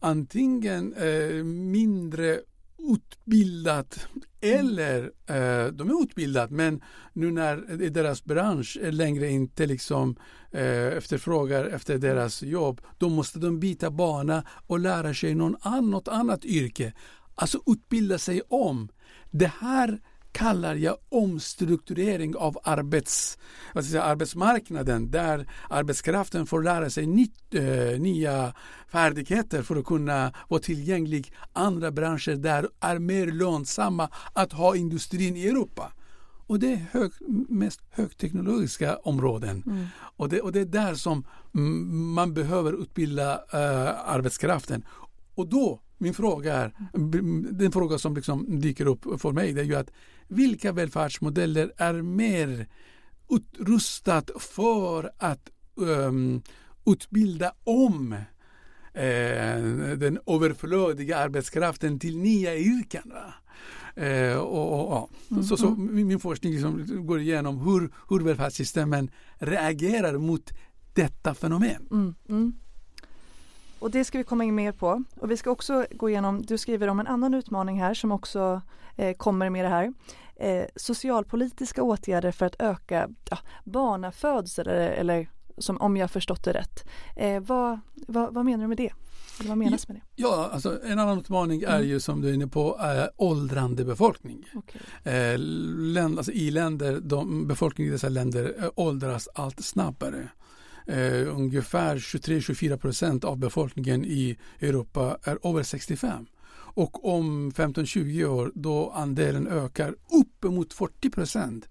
antingen 0.00 0.94
eh, 0.94 1.44
mindre 1.44 2.40
utbildat 2.78 4.08
eller 4.40 5.02
eh, 5.26 5.72
de 5.72 5.90
är 5.90 6.02
utbildade 6.02 6.54
men 6.54 6.82
nu 7.12 7.30
när 7.30 7.56
deras 7.90 8.24
bransch 8.24 8.78
längre 8.82 9.30
inte 9.30 9.66
liksom 9.66 10.16
eh, 10.52 10.86
efterfrågar 10.86 11.64
efter 11.64 11.98
deras 11.98 12.42
jobb 12.42 12.80
då 12.98 13.08
måste 13.08 13.38
de 13.38 13.60
byta 13.60 13.90
bana 13.90 14.44
och 14.66 14.80
lära 14.80 15.14
sig 15.14 15.34
någon 15.34 15.56
an, 15.60 15.90
något 15.90 16.08
annat 16.08 16.44
yrke. 16.44 16.92
Alltså 17.34 17.60
utbilda 17.66 18.18
sig 18.18 18.42
om. 18.48 18.88
Det 19.30 19.52
här 19.60 20.00
kallar 20.36 20.74
jag 20.74 20.96
omstrukturering 21.08 22.36
av 22.36 22.58
arbets, 22.64 23.38
säga, 23.82 24.02
arbetsmarknaden 24.02 25.10
där 25.10 25.48
arbetskraften 25.70 26.46
får 26.46 26.62
lära 26.62 26.90
sig 26.90 27.06
nytt, 27.06 27.54
eh, 27.54 28.00
nya 28.00 28.54
färdigheter 28.88 29.62
för 29.62 29.76
att 29.76 29.84
kunna 29.84 30.32
vara 30.48 30.60
tillgänglig 30.60 31.32
andra 31.52 31.90
branscher 31.90 32.36
där 32.36 32.68
är 32.80 32.98
mer 32.98 33.26
lönsamma 33.26 34.08
att 34.32 34.52
ha 34.52 34.76
industrin 34.76 35.36
i 35.36 35.46
Europa. 35.46 35.92
Och 36.46 36.58
det 36.58 36.72
är 36.72 36.86
hög, 36.90 37.12
mest 37.48 37.80
högteknologiska 37.90 38.96
områden. 38.96 39.62
Mm. 39.66 39.86
Och, 40.16 40.28
det, 40.28 40.40
och 40.40 40.52
det 40.52 40.60
är 40.60 40.64
där 40.64 40.94
som 40.94 41.26
man 42.16 42.34
behöver 42.34 42.82
utbilda 42.82 43.34
uh, 43.34 44.10
arbetskraften. 44.10 44.84
Och 45.34 45.48
då, 45.48 45.80
min 45.98 46.14
fråga 46.14 46.54
är, 46.54 46.72
den 47.52 47.72
fråga 47.72 47.98
som 47.98 48.14
liksom 48.14 48.60
dyker 48.60 48.86
upp 48.86 49.20
för 49.20 49.32
mig, 49.32 49.52
det 49.52 49.60
är 49.60 49.64
ju 49.64 49.74
att 49.74 49.90
vilka 50.28 50.72
välfärdsmodeller 50.72 51.72
är 51.76 52.02
mer 52.02 52.66
utrustat 53.30 54.30
för 54.38 55.10
att 55.18 55.50
um, 55.74 56.42
utbilda 56.86 57.52
om 57.64 58.12
eh, 58.92 59.62
den 59.96 60.18
överflödiga 60.26 61.18
arbetskraften 61.18 61.98
till 61.98 62.18
nya 62.18 62.56
yrken. 62.56 63.12
Eh, 63.96 64.36
och, 64.36 64.72
och, 64.72 64.92
ja. 64.92 65.08
mm, 65.30 65.42
så, 65.42 65.56
så 65.56 65.66
mm. 65.66 66.06
min 66.06 66.20
forskning 66.20 66.52
liksom 66.52 67.06
går 67.06 67.20
igenom 67.20 67.58
hur, 67.60 67.90
hur 68.08 68.24
välfärdssystemen 68.24 69.10
reagerar 69.38 70.18
mot 70.18 70.52
detta 70.94 71.34
fenomen. 71.34 71.88
Mm, 71.90 72.14
mm. 72.28 72.52
Och 73.78 73.90
det 73.90 74.04
ska 74.04 74.18
vi 74.18 74.24
komma 74.24 74.44
in 74.44 74.54
mer 74.54 74.72
på. 74.72 75.04
Och 75.20 75.30
vi 75.30 75.36
ska 75.36 75.50
också 75.50 75.86
gå 75.90 76.10
igenom, 76.10 76.42
du 76.42 76.58
skriver 76.58 76.88
om 76.88 77.00
en 77.00 77.06
annan 77.06 77.34
utmaning 77.34 77.80
här 77.80 77.94
som 77.94 78.12
också 78.12 78.62
eh, 78.96 79.16
kommer 79.16 79.50
med 79.50 79.64
det 79.64 79.68
här. 79.68 79.92
Eh, 80.36 80.64
socialpolitiska 80.76 81.82
åtgärder 81.82 82.32
för 82.32 82.46
att 82.46 82.56
öka 82.58 83.08
ja, 83.30 83.38
barnafödsel 83.64 84.68
eller, 84.68 84.90
eller 84.90 85.28
som, 85.58 85.80
om 85.80 85.96
jag 85.96 86.10
förstått 86.10 86.44
det 86.44 86.52
rätt. 86.52 86.88
Eh, 87.16 87.40
vad, 87.40 87.80
vad, 87.94 88.34
vad, 88.34 88.44
menar 88.44 88.64
du 88.64 88.68
med 88.68 88.76
det? 88.76 88.92
Eller 89.40 89.48
vad 89.48 89.58
menas 89.58 89.88
med 89.88 89.96
det? 89.96 90.02
Ja, 90.16 90.50
alltså 90.52 90.82
en 90.84 90.98
annan 90.98 91.18
utmaning 91.18 91.62
är 91.62 91.76
mm. 91.76 91.88
ju 91.88 92.00
som 92.00 92.20
du 92.20 92.28
är 92.28 92.32
inne 92.32 92.46
på 92.46 92.78
äh, 92.80 93.04
åldrande 93.16 93.84
befolkning. 93.84 94.44
Okay. 94.54 95.14
Eh, 95.14 95.38
länd, 95.38 96.18
alltså 96.18 96.32
I 96.32 96.50
länder, 96.50 97.00
de, 97.00 97.46
befolkningen 97.46 97.90
i 97.90 97.92
dessa 97.92 98.08
länder 98.08 98.54
äh, 98.58 98.68
åldras 98.74 99.28
allt 99.34 99.64
snabbare 99.64 100.28
eh, 100.86 101.36
ungefär 101.36 101.96
23-24 101.96 102.76
procent 102.76 103.24
av 103.24 103.38
befolkningen 103.38 104.04
i 104.04 104.38
Europa 104.60 105.18
är 105.22 105.38
över 105.48 105.62
65. 105.62 106.26
Och 106.76 107.08
om 107.14 107.50
15-20 107.52 108.24
år 108.24 108.52
då 108.54 108.90
andelen 108.90 109.46
ökar 109.46 109.94
uppemot 110.20 110.72
40 110.72 111.10
procent. 111.10 111.68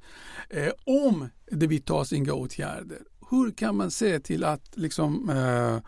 Eh, 0.49 0.71
om 0.85 1.29
det 1.51 1.67
vidtas 1.67 2.13
inga 2.13 2.33
åtgärder. 2.33 2.99
Hur 3.29 3.51
kan 3.51 3.77
man 3.77 3.91
se 3.91 4.19
till 4.19 4.43
att 4.43 4.77
liksom, 4.77 5.29
eh, 5.29 5.79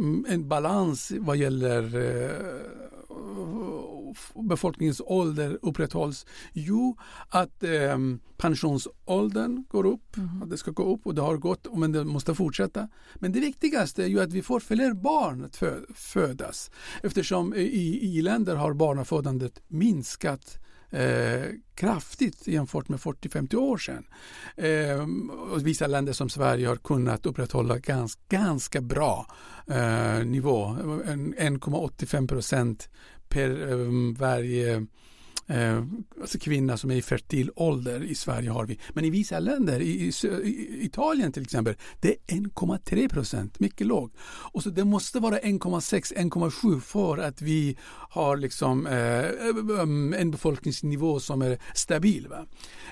mm, 0.00 0.26
en 0.28 0.48
balans 0.48 1.12
vad 1.18 1.36
gäller 1.36 1.82
eh, 1.96 2.93
befolkningens 4.34 5.00
ålder 5.04 5.58
upprätthålls? 5.62 6.26
Jo, 6.52 6.96
att 7.28 7.62
eh, 7.62 7.98
pensionsåldern 8.36 9.64
går 9.68 9.86
upp, 9.86 10.16
mm. 10.16 10.42
att 10.42 10.50
det 10.50 10.56
ska 10.56 10.70
gå 10.70 10.94
upp 10.94 11.06
och 11.06 11.14
det 11.14 11.22
har 11.22 11.36
gått 11.36 11.76
men 11.76 11.92
det 11.92 12.04
måste 12.04 12.34
fortsätta. 12.34 12.88
Men 13.14 13.32
det 13.32 13.40
viktigaste 13.40 14.04
är 14.04 14.08
ju 14.08 14.20
att 14.20 14.32
vi 14.32 14.42
får 14.42 14.60
fler 14.60 14.92
barn 14.92 15.44
att 15.44 15.62
födas 15.94 16.70
eftersom 17.02 17.54
i, 17.54 18.18
i 18.18 18.22
länder 18.22 18.56
har 18.56 18.72
barnafödandet 18.72 19.62
minskat 19.68 20.58
eh, 20.94 21.50
kraftigt 21.74 22.46
jämfört 22.46 22.88
med 22.88 22.98
40-50 23.00 23.54
år 23.56 23.78
sedan. 23.78 24.04
Eh, 24.56 25.06
och 25.52 25.66
vissa 25.66 25.86
länder 25.86 26.12
som 26.12 26.28
Sverige 26.28 26.68
har 26.68 26.76
kunnat 26.76 27.26
upprätthålla 27.26 27.78
ganska, 27.78 28.20
ganska 28.28 28.80
bra 28.80 29.26
eh, 29.70 30.24
nivå, 30.24 30.66
1,85 30.66 32.28
procent 32.28 32.88
per 33.28 33.72
eh, 33.72 34.18
varje 34.18 34.86
eh, 35.46 35.84
alltså 36.20 36.38
kvinna 36.38 36.76
som 36.76 36.90
är 36.90 36.94
i 36.94 37.02
fertil 37.02 37.50
ålder 37.56 38.02
i 38.02 38.14
Sverige 38.14 38.50
har 38.50 38.66
vi. 38.66 38.78
Men 38.92 39.04
i 39.04 39.10
vissa 39.10 39.38
länder, 39.38 39.80
i, 39.80 39.90
i, 39.90 40.26
i 40.26 40.84
Italien 40.84 41.32
till 41.32 41.42
exempel, 41.42 41.74
det 42.00 42.08
är 42.08 42.36
1,3 42.36 43.08
procent, 43.08 43.60
mycket 43.60 43.86
lågt. 43.86 44.12
Och 44.52 44.62
så 44.62 44.70
det 44.70 44.84
måste 44.84 45.18
vara 45.18 45.38
1,6-1,7 45.38 46.80
för 46.80 47.18
att 47.18 47.42
vi 47.42 47.76
har 48.10 48.36
liksom 48.36 48.86
eh, 48.86 48.94
eh 48.94 49.48
mm, 49.80 50.14
en 50.14 50.30
befolkningsnivå 50.30 51.20
som 51.20 51.42
är 51.42 51.58
stabil. 51.74 52.28
Va? 52.28 52.46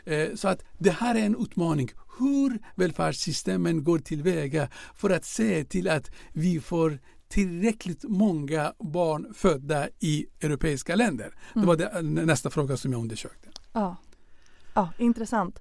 Eh, 0.04 0.34
så 0.34 0.48
att 0.48 0.64
det 0.78 0.90
här 0.90 1.14
är 1.14 1.26
en 1.26 1.36
utmaning 1.42 1.90
hur 2.18 2.58
välfärdssystemen 2.74 3.84
går 3.84 3.98
tillväga 3.98 4.68
för 4.94 5.10
att 5.10 5.24
se 5.24 5.64
till 5.64 5.88
att 5.88 6.10
vi 6.32 6.60
får 6.60 6.98
tillräckligt 7.32 8.04
många 8.08 8.72
barn 8.78 9.34
födda 9.34 9.88
i 9.98 10.26
europeiska 10.40 10.94
länder? 10.94 11.24
Mm. 11.26 11.36
Det 11.54 11.66
var 11.66 11.76
det, 11.76 12.02
nästa 12.02 12.50
fråga 12.50 12.76
som 12.76 12.92
jag 12.92 13.00
undersökte. 13.00 13.48
Ja, 13.72 13.96
ja 14.74 14.88
intressant. 14.98 15.60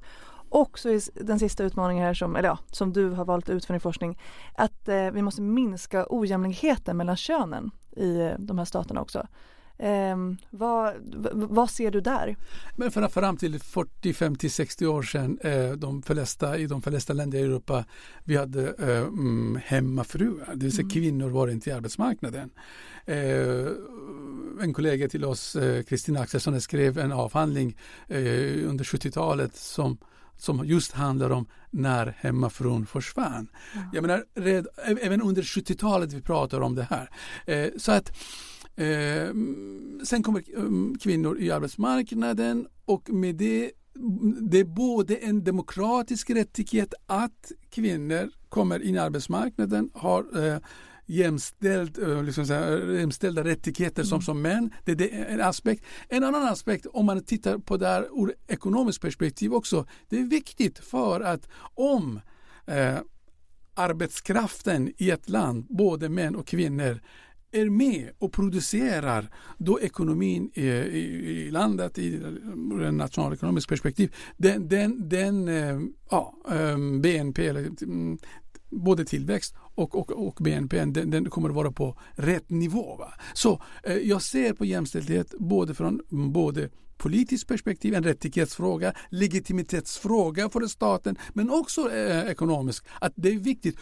Och 0.50 0.80
så 0.80 0.90
är 0.90 1.24
den 1.24 1.40
sista 1.40 1.64
utmaningen 1.64 2.06
här 2.06 2.14
som, 2.14 2.36
eller 2.36 2.50
ja, 2.50 2.60
som 2.72 2.94
du 2.94 3.10
har 3.10 3.26
valt 3.26 3.50
ut 3.50 3.66
för 3.66 3.74
din 3.74 3.82
forskning, 3.82 4.20
att 4.56 4.88
eh, 4.88 5.12
vi 5.12 5.22
måste 5.22 5.42
minska 5.42 6.06
ojämlikheten 6.10 6.98
mellan 6.98 7.18
könen 7.18 7.72
i 7.92 8.20
eh, 8.20 8.32
de 8.40 8.58
här 8.58 8.66
staterna 8.66 9.02
också. 9.02 9.28
Eh, 9.82 10.18
vad, 10.50 10.94
vad 11.34 11.70
ser 11.70 11.92
du 11.92 12.02
där? 12.02 12.36
Men 12.76 12.92
för, 12.92 13.08
fram 13.08 13.38
till 13.38 13.60
40, 13.60 14.14
50, 14.14 14.50
60 14.50 14.88
år 14.88 15.04
sedan 15.04 15.40
eh, 15.42 15.72
de 15.72 16.02
flesta, 16.02 16.58
i 16.58 16.68
de 16.68 16.82
flesta 16.82 17.14
länder 17.14 17.40
i 17.40 17.42
Europa 17.42 17.86
vi 18.24 18.38
hade 18.38 18.74
eh, 18.80 19.02
mm, 19.02 19.60
hemmafruar, 19.66 20.50
det 20.56 20.66
vill 20.66 20.72
säga 20.72 20.84
mm. 20.84 20.90
kvinnor 20.90 21.30
var 21.30 21.48
inte 21.48 21.70
i 21.70 21.74
arbetsmarknaden. 21.74 22.50
Eh, 23.06 23.16
en 24.62 24.74
kollega 24.74 25.10
till 25.10 25.26
oss, 25.26 25.56
eh, 25.56 25.84
Kristina 25.84 26.20
Axelsson, 26.20 26.62
skrev 26.62 26.98
en 26.98 27.12
avhandling 27.12 27.78
eh, 28.08 28.70
under 28.70 28.84
70-talet 28.84 29.56
som 29.56 29.98
som 30.38 30.66
just 30.66 30.92
handlar 30.92 31.30
om 31.30 31.46
när 31.70 32.16
hemmafrun 32.18 32.86
försvann. 32.86 33.48
Ja. 33.74 33.82
Jag 33.94 34.02
menar, 34.02 34.24
red, 34.36 34.68
även 35.02 35.22
under 35.22 35.42
70-talet 35.42 36.14
vi 36.14 36.22
pratar 36.22 36.62
om 36.62 36.76
det 36.76 36.88
här. 36.90 37.10
Eh, 37.46 37.70
så 37.78 37.92
att 37.92 38.12
Eh, 38.76 39.34
sen 40.04 40.24
kommer 40.24 40.44
um, 40.56 40.98
kvinnor 41.02 41.40
i 41.40 41.52
arbetsmarknaden 41.52 42.68
och 42.86 43.10
med 43.10 43.36
det 43.36 43.72
det 44.42 44.60
är 44.60 44.64
både 44.64 45.16
en 45.16 45.44
demokratisk 45.44 46.30
rättighet 46.30 46.94
att 47.06 47.52
kvinnor 47.70 48.32
kommer 48.50 48.84
in 48.84 48.96
i 48.96 48.98
arbetsmarknaden, 48.98 49.90
har 49.94 50.48
eh, 50.48 50.58
jämställd, 51.06 52.00
eh, 52.00 52.24
liksom 52.24 52.46
här, 52.46 52.92
jämställda 52.92 53.44
rättigheter 53.44 54.04
som, 54.04 54.16
mm. 54.16 54.22
som 54.22 54.42
män. 54.42 54.74
Det, 54.86 54.96
det, 54.96 55.16
är 55.16 55.26
en 55.26 55.42
aspekt. 55.42 55.84
En 56.10 56.24
annan 56.24 56.48
aspekt 56.48 56.86
om 56.86 57.06
man 57.06 57.24
tittar 57.24 57.58
på 57.58 57.78
det 57.78 57.88
här 57.88 58.08
ur 58.24 58.34
ekonomiskt 58.48 59.02
perspektiv 59.02 59.54
också. 59.54 59.88
Det 60.10 60.20
är 60.20 60.24
viktigt 60.24 60.80
för 60.80 61.22
att 61.22 61.50
om 61.76 62.20
eh, 62.66 62.98
arbetskraften 63.74 64.94
i 64.98 65.10
ett 65.10 65.30
land, 65.30 65.66
både 65.70 66.10
män 66.10 66.36
och 66.36 66.48
kvinnor, 66.48 67.02
är 67.52 67.70
med 67.70 68.10
och 68.20 68.34
producerar 68.34 69.30
då 69.58 69.80
ekonomin 69.80 70.52
i, 70.54 70.68
i, 70.68 71.48
i 71.48 71.52
landet 71.52 71.98
i 71.98 72.16
ett 72.16 72.94
nationalekonomiskt 72.94 73.70
perspektiv, 73.70 74.16
den, 74.38 74.68
den, 74.68 75.10
den 75.10 75.48
eh, 75.48 75.80
ja, 76.10 76.36
ehm, 76.52 77.02
BNP, 77.02 77.48
eller, 77.48 77.84
mm, 77.84 78.18
både 78.70 79.06
tillväxt 79.06 79.56
och, 79.76 79.96
och, 79.96 80.28
och 80.28 80.38
BNP 80.40 80.86
den, 80.86 81.10
den, 81.10 81.30
kommer 81.30 81.50
att 81.50 81.56
vara 81.56 81.72
på 81.72 81.98
rätt 82.12 82.50
nivå. 82.50 82.96
Va? 82.96 83.14
Så 83.34 83.62
eh, 83.84 83.98
jag 83.98 84.22
ser 84.22 84.54
på 84.54 84.66
jämställdhet 84.66 85.34
både 85.40 85.74
från 85.74 86.02
mm, 86.12 86.32
både 86.32 86.70
politiskt 86.98 87.48
perspektiv, 87.48 87.94
en 87.94 88.04
rättighetsfråga, 88.04 88.94
legitimitetsfråga 89.10 90.50
för 90.50 90.68
staten 90.68 91.16
men 91.34 91.50
också 91.50 91.92
eh, 91.92 92.32
ekonomiskt. 92.32 92.86
Att 93.00 93.14
det 93.16 93.30
är 93.30 93.40
viktigt. 93.40 93.78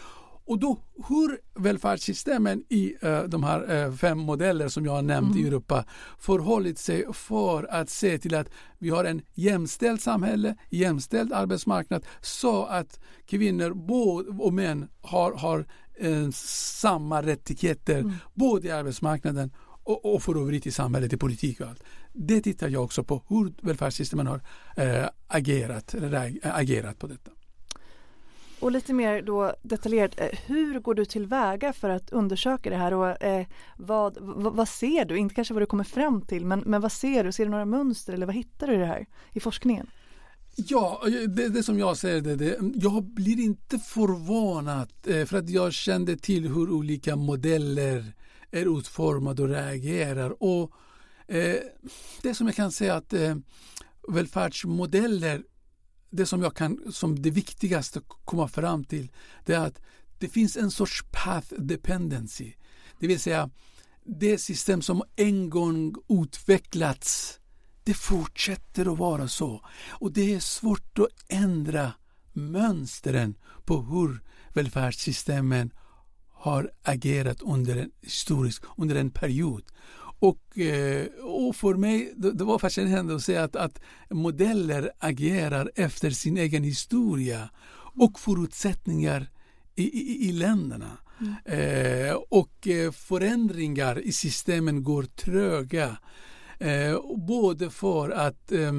Och 0.50 0.60
då 0.60 0.78
hur 1.08 1.40
välfärdssystemen 1.56 2.64
i 2.70 2.96
uh, 3.04 3.24
de 3.24 3.44
här 3.44 3.86
uh, 3.88 3.96
fem 3.96 4.18
modeller 4.18 4.68
som 4.68 4.86
jag 4.86 4.92
har 4.92 5.02
nämnt 5.02 5.32
mm. 5.32 5.46
i 5.46 5.48
Europa 5.48 5.86
förhållit 6.20 6.80
sig 6.80 7.14
för 7.14 7.64
att 7.64 7.90
se 7.90 8.18
till 8.18 8.36
att 8.36 8.50
vi 8.78 8.90
har 8.90 9.06
en 9.06 9.22
jämställd 9.34 10.02
samhälle, 10.02 10.56
jämställd 10.70 11.34
arbetsmarknad 11.34 12.06
så 12.22 12.66
att 12.66 13.00
kvinnor 13.26 13.74
både 13.74 14.30
och 14.30 14.54
män 14.54 14.88
har, 15.02 15.34
har 15.34 15.66
uh, 16.04 16.30
samma 16.32 17.22
rättigheter 17.22 18.00
mm. 18.00 18.14
både 18.34 18.68
i 18.68 18.72
arbetsmarknaden 18.72 19.52
och, 19.84 20.16
och 20.16 20.24
för 20.24 20.42
övrigt 20.42 20.68
i 20.68 20.72
samhället, 20.72 21.14
i 21.14 21.18
politik 21.18 21.62
och 21.62 21.68
allt. 21.68 21.84
Det 22.14 22.42
tittar 22.42 22.70
jag 22.70 22.84
också 22.84 23.04
på 23.04 23.24
hur 23.28 23.54
välfärdssystemen 23.62 24.28
har 24.28 24.42
agerat, 25.28 25.96
agerat 26.44 27.00
på 27.00 27.08
detta. 27.08 27.32
Och 28.60 28.72
lite 28.72 28.94
mer 28.94 29.22
då 29.22 29.54
detaljerat, 29.62 30.20
eh, 30.20 30.40
hur 30.46 30.80
går 30.80 30.94
du 30.94 31.06
tillväga 31.06 31.74
för 31.74 31.90
att 31.90 32.10
undersöka 32.10 32.70
det 32.70 32.76
här 32.76 32.94
och 32.94 33.24
eh, 33.24 33.46
vad, 33.78 34.18
vad, 34.22 34.54
vad, 34.56 34.70
ser 34.70 35.06
du, 35.06 35.18
inte 35.18 35.36
kanske 35.36 35.54
vad 35.54 35.62
du 35.62 35.68
kommer 35.68 35.84
fram 35.84 36.22
till, 36.22 36.46
men, 36.46 36.60
men 36.60 36.82
vad 36.82 36.92
ser 36.92 37.24
du? 37.24 37.32
Ser 37.32 37.46
du 37.46 37.52
några 37.52 37.66
mönster 37.66 38.14
eller 38.14 38.26
vad 38.26 38.36
hittar 38.36 38.68
du 38.68 38.74
i 38.74 38.78
det 38.78 38.86
här 38.86 39.06
i 39.34 39.40
forskningen? 39.40 39.88
Ja, 40.56 41.02
det, 41.28 41.50
det 41.50 41.64
som 41.64 41.80
jag 41.80 41.98
säger, 41.98 42.22
det, 42.22 42.36
det, 42.36 42.58
jag 42.76 43.04
blir 43.04 43.40
inte 43.40 43.80
förvånad 43.80 44.90
eh, 45.08 45.26
för 45.26 45.38
att 45.38 45.50
jag 45.50 45.74
kände 45.74 46.18
till 46.18 46.48
hur 46.48 46.72
olika 46.72 47.16
modeller 47.16 48.14
är 48.52 48.80
utformade 48.80 49.42
och 49.42 49.50
reagerar. 49.50 50.44
Och 50.44 50.72
eh, 51.28 51.56
Det 52.22 52.34
som 52.34 52.48
jag 52.48 52.56
kan 52.56 52.72
säga 52.72 52.96
att 52.96 53.14
eh, 53.14 53.36
välfärdsmodeller 54.08 55.44
det 56.10 56.26
som 56.26 56.42
jag 56.42 56.56
kan 56.56 56.92
som 56.92 57.22
det 57.22 57.30
viktigaste 57.30 58.02
komma 58.26 58.48
fram 58.48 58.84
till 58.84 59.12
det 59.46 59.54
är 59.54 59.60
att 59.60 59.82
det 60.18 60.30
finns 60.30 60.58
en 60.58 60.72
sorts 60.72 61.04
path 61.12 61.54
dependency. 61.58 62.54
Det 63.00 63.08
vill 63.08 63.20
säga 63.20 63.50
det 64.06 64.38
system 64.38 64.82
som 64.82 65.04
en 65.16 65.50
gång 65.50 65.96
utvecklats 66.08 67.40
det 67.84 67.94
fortsätter 67.94 68.94
att 68.94 68.98
vara 68.98 69.28
så. 69.28 69.62
Och 69.90 70.12
det 70.12 70.34
är 70.34 70.40
svårt 70.40 71.00
att 71.00 71.08
ändra 71.28 71.94
mönstren 72.34 73.36
på 73.66 73.82
hur 73.82 74.22
välfärdssystemen 74.54 75.72
har 76.28 76.72
agerat 76.84 77.42
under 77.42 77.78
en 77.78 77.92
historisk, 78.02 78.64
under 78.78 78.96
en 78.96 79.12
period. 79.12 79.64
Och, 80.20 80.60
eh, 80.60 81.06
och 81.24 81.56
för 81.56 81.74
mig 81.74 82.14
det 82.16 82.44
var 82.44 82.60
fascinerande 82.60 83.16
att 83.16 83.24
se 83.24 83.38
att, 83.38 83.56
att 83.56 83.82
modeller 84.10 84.92
agerar 85.00 85.72
efter 85.76 86.10
sin 86.10 86.38
egen 86.38 86.64
historia 86.64 87.50
och 87.96 88.20
förutsättningar 88.20 89.30
i, 89.76 89.84
i, 89.84 90.30
i 90.30 90.32
länderna. 90.32 90.98
Mm. 91.20 92.10
Eh, 92.10 92.16
och 92.30 92.68
eh, 92.68 92.92
förändringar 92.92 94.00
i 94.00 94.12
systemen 94.12 94.84
går 94.84 95.04
tröga. 95.04 95.98
Eh, 96.60 97.00
både 97.16 97.70
för 97.70 98.10
att 98.10 98.52
eh, 98.52 98.74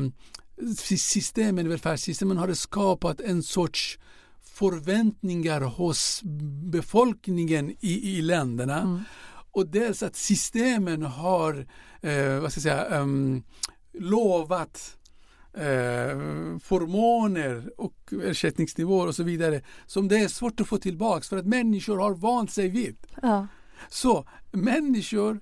systemen, 0.76 1.68
välfärdssystemen 1.68 2.36
har 2.36 2.54
skapat 2.54 3.20
en 3.20 3.42
sorts 3.42 3.98
förväntningar 4.42 5.60
hos 5.60 6.20
befolkningen 6.72 7.70
i, 7.80 8.18
i 8.18 8.22
länderna. 8.22 8.80
Mm 8.80 9.00
och 9.52 9.66
dels 9.66 10.02
att 10.02 10.16
systemen 10.16 11.02
har 11.02 11.66
eh, 12.00 12.40
vad 12.40 12.52
ska 12.52 12.58
jag 12.58 12.62
säga, 12.62 13.00
um, 13.00 13.42
lovat 13.92 14.96
eh, 15.54 16.18
förmåner 16.62 17.70
och 17.76 18.12
ersättningsnivåer 18.24 19.06
och 19.06 19.14
så 19.14 19.22
vidare 19.22 19.62
som 19.86 20.08
det 20.08 20.18
är 20.18 20.28
svårt 20.28 20.60
att 20.60 20.68
få 20.68 20.78
tillbaks 20.78 21.28
för 21.28 21.36
att 21.36 21.46
människor 21.46 21.98
har 21.98 22.14
vant 22.14 22.50
sig 22.50 22.68
vid. 22.68 22.96
Ja. 23.22 23.46
Så 23.88 24.28
människor 24.50 25.40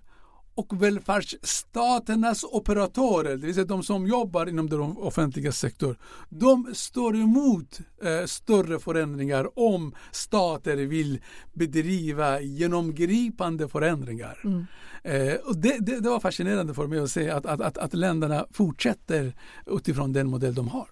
och 0.58 0.82
välfärdsstaternas 0.82 2.44
operatörer, 2.44 3.36
det 3.36 3.46
vill 3.46 3.54
säga 3.54 3.64
de 3.64 3.82
som 3.82 4.06
jobbar 4.06 4.46
inom 4.46 4.68
den 4.68 4.80
offentliga 4.80 5.52
sektorn, 5.52 5.96
de 6.28 6.74
står 6.74 7.16
emot 7.16 7.80
eh, 8.02 8.26
större 8.26 8.78
förändringar 8.78 9.58
om 9.58 9.94
stater 10.10 10.76
vill 10.76 11.20
bedriva 11.52 12.40
genomgripande 12.40 13.68
förändringar. 13.68 14.40
Mm. 14.44 14.66
Eh, 15.02 15.34
och 15.34 15.56
det, 15.56 15.76
det, 15.80 16.00
det, 16.00 16.08
var 16.08 16.20
fascinerande 16.20 16.74
för 16.74 16.86
mig 16.86 16.98
att 16.98 17.10
se 17.10 17.30
att, 17.30 17.46
att, 17.46 17.60
att, 17.60 17.78
att 17.78 17.94
länderna 17.94 18.46
fortsätter 18.52 19.34
utifrån 19.66 20.12
den 20.12 20.30
modell 20.30 20.54
de 20.54 20.68
har. 20.68 20.88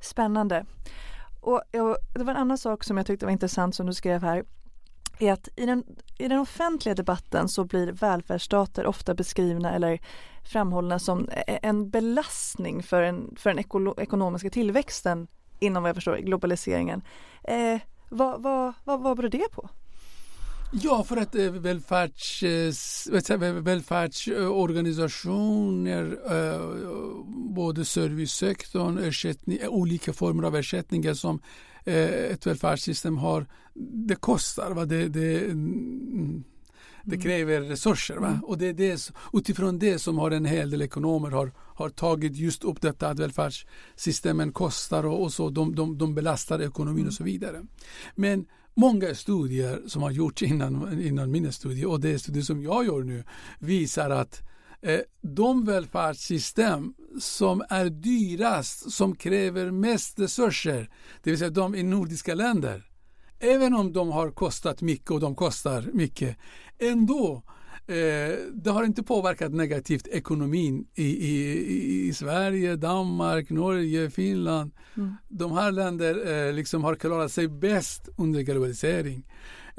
Spännande. 0.00 0.66
Och, 1.40 1.54
och, 1.54 1.96
det 2.14 2.24
var 2.24 2.32
en 2.32 2.40
annan 2.40 2.58
sak 2.58 2.84
som 2.84 2.96
jag 2.96 3.06
tyckte 3.06 3.26
var 3.26 3.32
intressant 3.32 3.74
som 3.74 3.86
du 3.86 3.94
skrev 3.94 4.22
här 4.22 4.44
är 5.18 5.32
att 5.32 5.48
i 5.56 5.66
den, 5.66 5.84
i 6.18 6.28
den 6.28 6.38
offentliga 6.38 6.94
debatten 6.94 7.48
så 7.48 7.64
blir 7.64 7.92
välfärdsstater 7.92 8.86
ofta 8.86 9.14
beskrivna 9.14 9.74
eller 9.74 10.00
framhållna 10.52 10.98
som 10.98 11.28
e, 11.28 11.44
e, 11.46 11.58
en 11.62 11.90
belastning 11.90 12.82
för, 12.82 13.02
en, 13.02 13.34
för 13.36 13.50
den 13.50 13.58
ekonomiska 14.02 14.50
tillväxten 14.50 15.26
inom 15.60 15.82
vad 15.82 15.88
jag 15.88 15.96
förstår 15.96 16.16
globaliseringen. 16.16 17.02
Eh, 17.44 17.80
vad, 18.08 18.42
vad, 18.42 18.72
vad, 18.84 19.00
vad 19.00 19.16
beror 19.16 19.28
det 19.28 19.52
på? 19.52 19.70
Ja, 20.72 21.04
för 21.04 21.16
att 21.16 21.34
eh, 21.34 21.50
välfärds, 21.50 22.42
eh, 22.42 22.72
välfärdsorganisationer, 23.38 26.18
eh, 26.30 26.60
både 27.54 27.84
servicesektorn, 27.84 29.12
olika 29.68 30.12
former 30.12 30.42
av 30.42 30.56
ersättningar 30.56 31.14
som 31.14 31.40
ett 31.88 32.46
välfärdssystem 32.46 33.16
har, 33.16 33.46
det 34.08 34.14
kostar. 34.14 34.70
Va? 34.70 34.84
Det, 34.84 35.08
det, 35.08 35.44
mm, 35.44 36.44
det 37.04 37.14
mm. 37.14 37.22
kräver 37.22 37.60
resurser. 37.60 38.16
Va? 38.16 38.28
Mm. 38.28 38.44
Och 38.44 38.58
det 38.58 38.66
är 38.66 38.72
det, 38.72 39.10
utifrån 39.32 39.78
det 39.78 39.98
som 39.98 40.18
har 40.18 40.30
en 40.30 40.44
hel 40.44 40.70
del 40.70 40.82
ekonomer 40.82 41.30
har, 41.30 41.52
har 41.56 41.88
tagit 41.88 42.36
just 42.36 42.64
upp 42.64 42.80
detta 42.80 43.08
att 43.08 43.18
välfärdssystemen 43.18 44.52
kostar 44.52 45.06
och, 45.06 45.22
och 45.22 45.32
så, 45.32 45.50
de, 45.50 45.74
de, 45.74 45.98
de 45.98 46.14
belastar 46.14 46.62
ekonomin 46.62 47.06
och 47.06 47.14
så 47.14 47.24
vidare. 47.24 47.62
Men 48.14 48.46
många 48.74 49.14
studier 49.14 49.82
som 49.86 50.02
har 50.02 50.10
gjorts 50.10 50.42
innan, 50.42 51.00
innan 51.00 51.30
mina 51.30 51.52
studier 51.52 51.88
och 51.88 52.00
det 52.00 52.18
studier 52.18 52.42
som 52.42 52.62
jag 52.62 52.86
gör 52.86 53.02
nu 53.02 53.24
visar 53.58 54.10
att 54.10 54.40
eh, 54.40 54.47
de 55.20 55.64
välfärdssystem 55.64 56.94
som 57.20 57.64
är 57.68 57.84
dyrast, 57.84 58.92
som 58.92 59.14
kräver 59.14 59.70
mest 59.70 60.18
resurser, 60.18 60.90
det 61.22 61.30
vill 61.30 61.38
säga 61.38 61.50
de 61.50 61.74
i 61.74 61.82
nordiska 61.82 62.34
länder, 62.34 62.90
även 63.38 63.74
om 63.74 63.92
de 63.92 64.08
har 64.08 64.30
kostat 64.30 64.82
mycket 64.82 65.10
och 65.10 65.20
de 65.20 65.34
kostar 65.34 65.90
mycket, 65.92 66.36
ändå 66.78 67.42
Eh, 67.88 68.36
det 68.52 68.70
har 68.70 68.84
inte 68.84 69.02
påverkat 69.02 69.52
negativt 69.52 70.06
ekonomin 70.06 70.86
i, 70.94 71.04
i, 71.04 72.08
i 72.08 72.14
Sverige, 72.14 72.76
Danmark, 72.76 73.50
Norge, 73.50 74.10
Finland. 74.10 74.70
Mm. 74.96 75.14
De 75.28 75.52
här 75.52 75.72
länderna 75.72 76.30
eh, 76.30 76.52
liksom 76.52 76.84
har 76.84 76.94
klarat 76.94 77.32
sig 77.32 77.48
bäst 77.48 78.08
under 78.16 78.40
globalisering. 78.40 79.26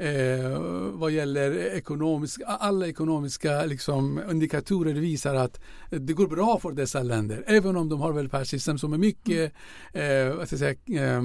Eh, 0.00 0.58
vad 0.92 1.10
gäller 1.10 1.74
ekonomisk, 1.76 2.40
alla 2.46 2.86
ekonomiska 2.86 3.64
liksom, 3.64 4.20
indikatorer 4.30 4.92
visar 4.92 5.34
att 5.34 5.60
det 5.90 6.12
går 6.12 6.26
bra 6.26 6.58
för 6.58 6.72
dessa 6.72 7.02
länder. 7.02 7.44
Även 7.46 7.76
om 7.76 7.88
de 7.88 8.00
har 8.00 8.12
välfärdssystem 8.12 8.78
som 8.78 8.92
är 8.92 8.98
mycket 8.98 9.52
eh, 9.92 10.36
vad 10.36 10.46
ska 10.46 10.56
jag 10.56 10.76
säga, 10.86 11.16
eh, 11.16 11.22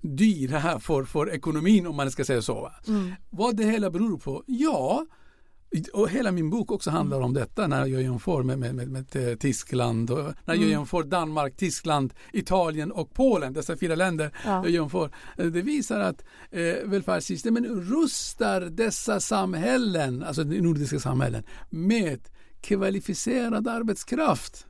dyra 0.00 0.80
för, 0.80 1.04
för 1.04 1.34
ekonomin 1.34 1.86
om 1.86 1.96
man 1.96 2.10
ska 2.10 2.24
säga 2.24 2.42
så. 2.42 2.72
Mm. 2.88 3.12
Vad 3.30 3.56
det 3.56 3.64
hela 3.64 3.90
beror 3.90 4.18
på? 4.18 4.44
Ja, 4.46 5.06
och 5.92 6.10
hela 6.10 6.32
min 6.32 6.50
bok 6.50 6.72
också 6.72 6.90
handlar 6.90 7.20
om 7.20 7.34
detta 7.34 7.66
när 7.66 7.86
jag 7.86 8.02
jämför 8.02 8.42
med, 8.42 8.58
med, 8.58 8.74
med, 8.74 8.88
med 8.88 9.16
eh, 9.16 9.36
Tyskland 9.36 10.10
och 10.10 10.18
när 10.18 10.34
jag 10.54 10.56
mm. 10.56 10.70
jämför 10.70 11.02
Danmark, 11.02 11.56
Tyskland, 11.56 12.14
Italien 12.32 12.92
och 12.92 13.14
Polen, 13.14 13.52
dessa 13.52 13.76
fyra 13.76 13.94
länder. 13.94 14.34
Ja. 14.44 14.50
Jag 14.50 14.70
jämför. 14.70 15.10
Eh, 15.38 15.46
det 15.46 15.62
visar 15.62 16.00
att 16.00 16.24
eh, 16.50 16.74
välfärdssystemen 16.84 17.66
rustar 17.66 18.60
dessa 18.60 19.20
samhällen, 19.20 20.22
alltså 20.22 20.44
de 20.44 20.60
nordiska 20.60 21.00
samhällen, 21.00 21.42
med 21.70 22.20
kvalificerad 22.60 23.68
arbetskraft. 23.68 24.66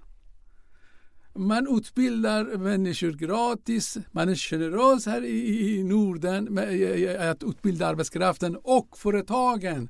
Man 1.34 1.76
utbildar 1.76 2.44
människor 2.44 3.10
gratis, 3.10 3.98
man 4.10 4.28
är 4.28 4.34
generös 4.34 5.06
här 5.06 5.24
i, 5.24 5.78
i 5.78 5.84
Norden 5.84 6.44
med 6.44 7.30
att 7.30 7.42
utbilda 7.42 7.86
arbetskraften 7.86 8.56
och 8.56 8.98
företagen 8.98 9.88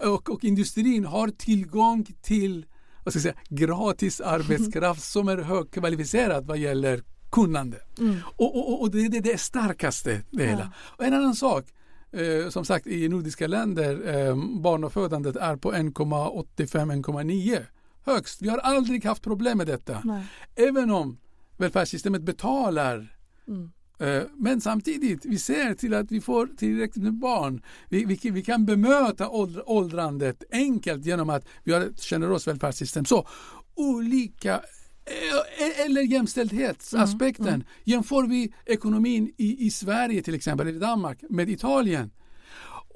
och, 0.00 0.30
och 0.30 0.44
industrin 0.44 1.04
har 1.04 1.28
tillgång 1.28 2.06
till 2.22 2.66
vad 3.04 3.12
ska 3.12 3.20
säga, 3.20 3.34
gratis 3.48 4.20
arbetskraft 4.20 5.02
som 5.02 5.28
är 5.28 5.36
högkvalificerad 5.36 6.46
vad 6.46 6.58
gäller 6.58 7.02
kunnande. 7.30 7.76
Mm. 7.98 8.16
Och, 8.36 8.56
och, 8.56 8.82
och 8.82 8.90
det, 8.90 9.08
det, 9.08 9.20
det 9.20 9.32
är 9.32 9.36
starkaste 9.36 10.22
det 10.30 10.46
hela. 10.46 10.72
Och 10.78 11.04
en 11.04 11.14
annan 11.14 11.34
sak, 11.34 11.64
eh, 12.12 12.48
som 12.48 12.64
sagt 12.64 12.86
i 12.86 13.08
nordiska 13.08 13.46
länder 13.46 14.16
eh, 14.16 14.36
barnafödandet 14.60 15.36
är 15.36 15.56
på 15.56 15.72
1,85-1,9 15.72 17.66
högst. 18.04 18.42
Vi 18.42 18.48
har 18.48 18.58
aldrig 18.58 19.04
haft 19.04 19.22
problem 19.22 19.58
med 19.58 19.66
detta. 19.66 20.00
Nej. 20.04 20.26
Även 20.54 20.90
om 20.90 21.18
välfärdssystemet 21.56 22.22
betalar 22.22 23.10
Mm. 23.48 23.70
Eh, 23.98 24.22
Men 24.36 24.60
samtidigt, 24.60 25.24
vi 25.24 25.38
ser 25.38 25.74
till 25.74 25.94
att 25.94 26.12
vi 26.12 26.20
får 26.20 26.46
tillräckligt 26.46 27.04
med 27.04 27.14
barn. 27.14 27.62
Vi, 27.88 28.04
vi, 28.04 28.30
vi 28.30 28.42
kan 28.42 28.66
bemöta 28.66 29.28
åldr- 29.28 29.62
åldrandet 29.66 30.42
enkelt 30.52 31.04
genom 31.06 31.30
att 31.30 31.46
vi 31.64 31.72
har 31.72 31.80
ett 31.80 32.00
generöst 32.00 32.46
välfärdssystem. 32.46 33.04
Så 33.04 33.26
olika 33.74 34.54
eh, 34.54 35.84
eller 35.86 36.00
jämställdhetsaspekten. 36.02 37.46
Mm, 37.46 37.54
mm. 37.54 37.66
Jämför 37.84 38.26
vi 38.26 38.54
ekonomin 38.66 39.34
i, 39.36 39.66
i 39.66 39.70
Sverige 39.70 40.22
till 40.22 40.34
exempel, 40.34 40.68
eller 40.68 40.80
Danmark, 40.80 41.18
med 41.30 41.50
Italien. 41.50 42.10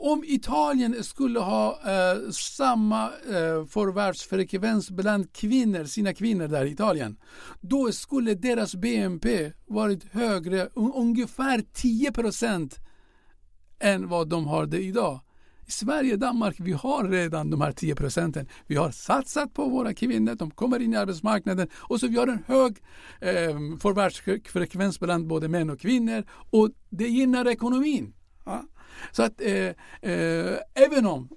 Om 0.01 0.25
Italien 0.27 1.05
skulle 1.05 1.41
ha 1.41 1.81
eh, 1.87 2.31
samma 2.31 3.05
eh, 3.05 3.65
förvärvsfrekvens 3.69 4.91
bland 4.91 5.33
kvinnor, 5.33 5.85
sina 5.85 6.15
kvinnor 6.15 6.49
där 6.49 6.65
i 6.65 6.71
Italien, 6.71 7.17
då 7.61 7.93
skulle 7.93 8.35
deras 8.35 8.75
BNP 8.75 9.53
varit 9.67 10.05
högre, 10.13 10.67
un- 10.67 10.93
ungefär 10.95 11.65
10 11.73 12.13
procent 12.13 12.77
än 13.81 14.09
vad 14.09 14.29
de 14.29 14.47
har 14.47 14.67
det 14.67 14.81
idag. 14.83 15.21
I 15.67 15.71
Sverige 15.71 16.13
och 16.13 16.19
Danmark 16.19 16.57
vi 16.59 16.73
har 16.73 17.09
redan 17.09 17.51
de 17.51 17.61
här 17.61 17.73
10 17.73 17.95
procenten. 17.95 18.47
Vi 18.67 18.77
har 18.77 18.91
satsat 18.91 19.55
på 19.55 19.69
våra 19.69 19.95
kvinnor, 19.95 20.35
de 20.35 20.51
kommer 20.51 20.81
in 20.83 20.93
i 20.93 20.97
arbetsmarknaden 20.97 21.69
och 21.77 22.01
så 22.01 22.09
vi 22.09 22.17
har 22.17 22.27
en 22.27 22.45
hög 22.47 22.77
eh, 23.21 23.79
förvärvsfrekvens 23.81 25.01
bland 25.01 25.27
både 25.27 25.49
män 25.49 25.71
och 25.71 25.81
kvinnor 25.81 26.25
och 26.51 26.71
det 26.91 27.09
gynnar 27.09 27.49
ekonomin. 27.49 28.15
Ja. 28.45 28.63
Så 29.13 29.23
att 29.23 29.41
eh, 29.41 29.53
eh, 30.13 30.57
även 30.75 31.07
om, 31.07 31.29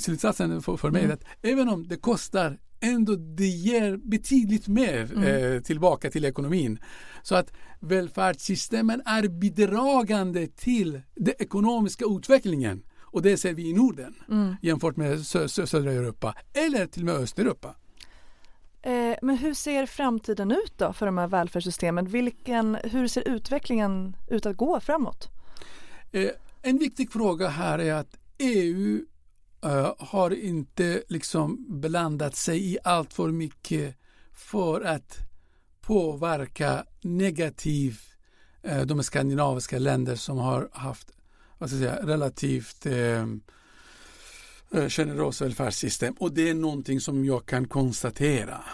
slutsatsen 0.00 0.62
för, 0.62 0.76
för 0.76 0.90
mig 0.90 1.02
Mm. 1.04 1.14
att 1.14 1.24
även 1.42 1.68
om 1.68 1.88
det 1.88 1.96
kostar 1.96 2.58
ändå 2.80 3.16
det 3.16 3.46
ger 3.46 3.96
betydligt 3.96 4.68
mer 4.68 5.12
Mm. 5.16 5.54
eh, 5.54 5.60
tillbaka 5.62 6.10
till 6.10 6.24
ekonomin. 6.24 6.78
Så 7.22 7.34
att 7.34 7.52
välfärdssystemen 7.80 9.02
är 9.06 9.28
bidragande 9.28 10.46
till 10.46 11.00
den 11.14 11.34
ekonomiska 11.38 12.04
utvecklingen. 12.08 12.82
Och 13.00 13.22
det 13.22 13.36
ser 13.36 13.54
vi 13.54 13.68
i 13.70 13.72
Norden 13.72 14.14
Mm. 14.30 14.56
jämfört 14.62 14.96
med 14.96 15.16
sö- 15.18 15.46
sö- 15.46 15.66
södra 15.66 15.92
Europa 15.92 16.34
eller 16.52 16.86
till 16.86 17.02
och 17.02 17.06
med 17.06 17.14
Östeuropa. 17.14 17.74
Eh, 18.82 19.14
men 19.22 19.36
hur 19.36 19.54
ser 19.54 19.86
framtiden 19.86 20.50
ut 20.50 20.72
då 20.76 20.92
för 20.92 21.06
de 21.06 21.18
här 21.18 21.26
välfärdssystemen? 21.26 22.06
Vilken, 22.06 22.74
hur 22.84 23.08
ser 23.08 23.28
utvecklingen 23.28 24.16
ut 24.30 24.46
att 24.46 24.56
gå 24.56 24.80
framåt? 24.80 25.28
Eh, 26.12 26.30
en 26.62 26.78
viktig 26.78 27.12
fråga 27.12 27.48
här 27.48 27.78
är 27.78 27.94
att 27.94 28.16
EU 28.38 29.04
eh, 29.64 29.94
har 29.98 30.30
inte 30.30 31.02
liksom 31.08 31.80
blandat 31.80 32.36
sig 32.36 32.72
i 32.72 32.78
allt 32.84 33.14
för 33.14 33.28
mycket 33.28 33.96
för 34.32 34.80
att 34.80 35.18
påverka 35.80 36.84
negativt 37.02 38.08
de 38.86 39.02
skandinaviska 39.02 39.78
länder 39.78 40.16
som 40.16 40.38
har 40.38 40.68
haft 40.72 41.12
vad 41.62 41.70
ska 41.70 41.78
jag 41.78 41.94
säga, 41.94 42.06
relativt 42.06 42.86
eh, 42.86 43.26
generösa 44.88 45.44
välfärdssystem 45.44 46.14
och 46.18 46.32
det 46.32 46.48
är 46.48 46.54
någonting 46.54 47.00
som 47.00 47.24
jag 47.24 47.46
kan 47.46 47.68
konstatera. 47.68 48.64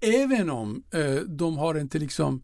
Även 0.00 0.50
om 0.50 0.82
eh, 0.90 1.14
de 1.14 1.58
har 1.58 1.74
inte 1.74 1.98
liksom 1.98 2.34
eh, 2.34 2.42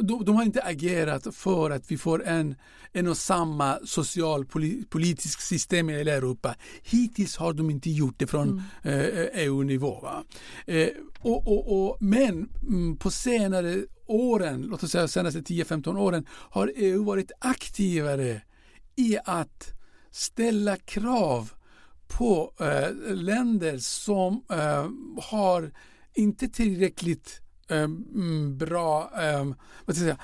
de, 0.00 0.24
de 0.24 0.36
har 0.36 0.44
inte 0.44 0.62
agerat 0.62 1.34
för 1.34 1.70
att 1.70 1.90
vi 1.90 1.98
får 1.98 2.24
en, 2.24 2.54
en 2.92 3.08
och 3.08 3.16
samma 3.16 3.78
socialpolitisk 3.84 5.40
system 5.40 5.90
i 5.90 5.96
hela 5.96 6.12
Europa. 6.12 6.54
Hittills 6.82 7.36
har 7.36 7.52
de 7.52 7.70
inte 7.70 7.90
gjort 7.90 8.14
det 8.18 8.26
från 8.26 8.62
Mm. 8.82 9.00
eh, 9.00 9.44
EU-nivå. 9.44 10.08
Eh, 10.66 10.88
och, 11.20 11.46
och, 11.48 11.88
och, 11.90 11.96
men 12.00 12.48
mm, 12.62 12.96
på 12.96 13.10
senare 13.10 13.84
åren, 14.06 14.62
låt 14.62 14.82
oss 14.82 14.90
säga 14.90 15.08
senaste 15.08 15.40
10-15 15.40 15.98
åren, 15.98 16.26
har 16.30 16.72
EU 16.76 17.04
varit 17.04 17.32
aktivare 17.38 18.42
i 18.96 19.18
att 19.24 19.72
ställa 20.10 20.76
krav 20.76 21.50
på 22.08 22.52
eh, 22.60 23.14
länder 23.14 23.78
som 23.78 24.44
eh, 24.50 24.88
har 25.22 25.72
inte 26.14 26.48
tillräckligt 26.48 27.40
eh, 27.68 27.88
bra, 28.56 29.10
eh, 29.22 29.44
vad 29.84 29.96
ska 29.96 30.06
jag 30.06 30.16
säga, 30.16 30.18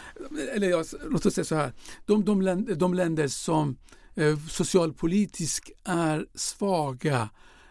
eller 0.55 0.69
jag, 0.69 0.87
låt 1.11 1.27
oss 1.27 1.35
säga 1.35 1.45
så 1.45 1.55
här, 1.55 1.73
de, 2.07 2.25
de, 2.25 2.43
länder, 2.43 2.75
de 2.75 2.95
länder 2.95 3.29
som 3.29 3.77
eh, 4.15 4.39
socialpolitiskt 4.51 5.71
är 5.85 6.27
svaga, 6.35 7.29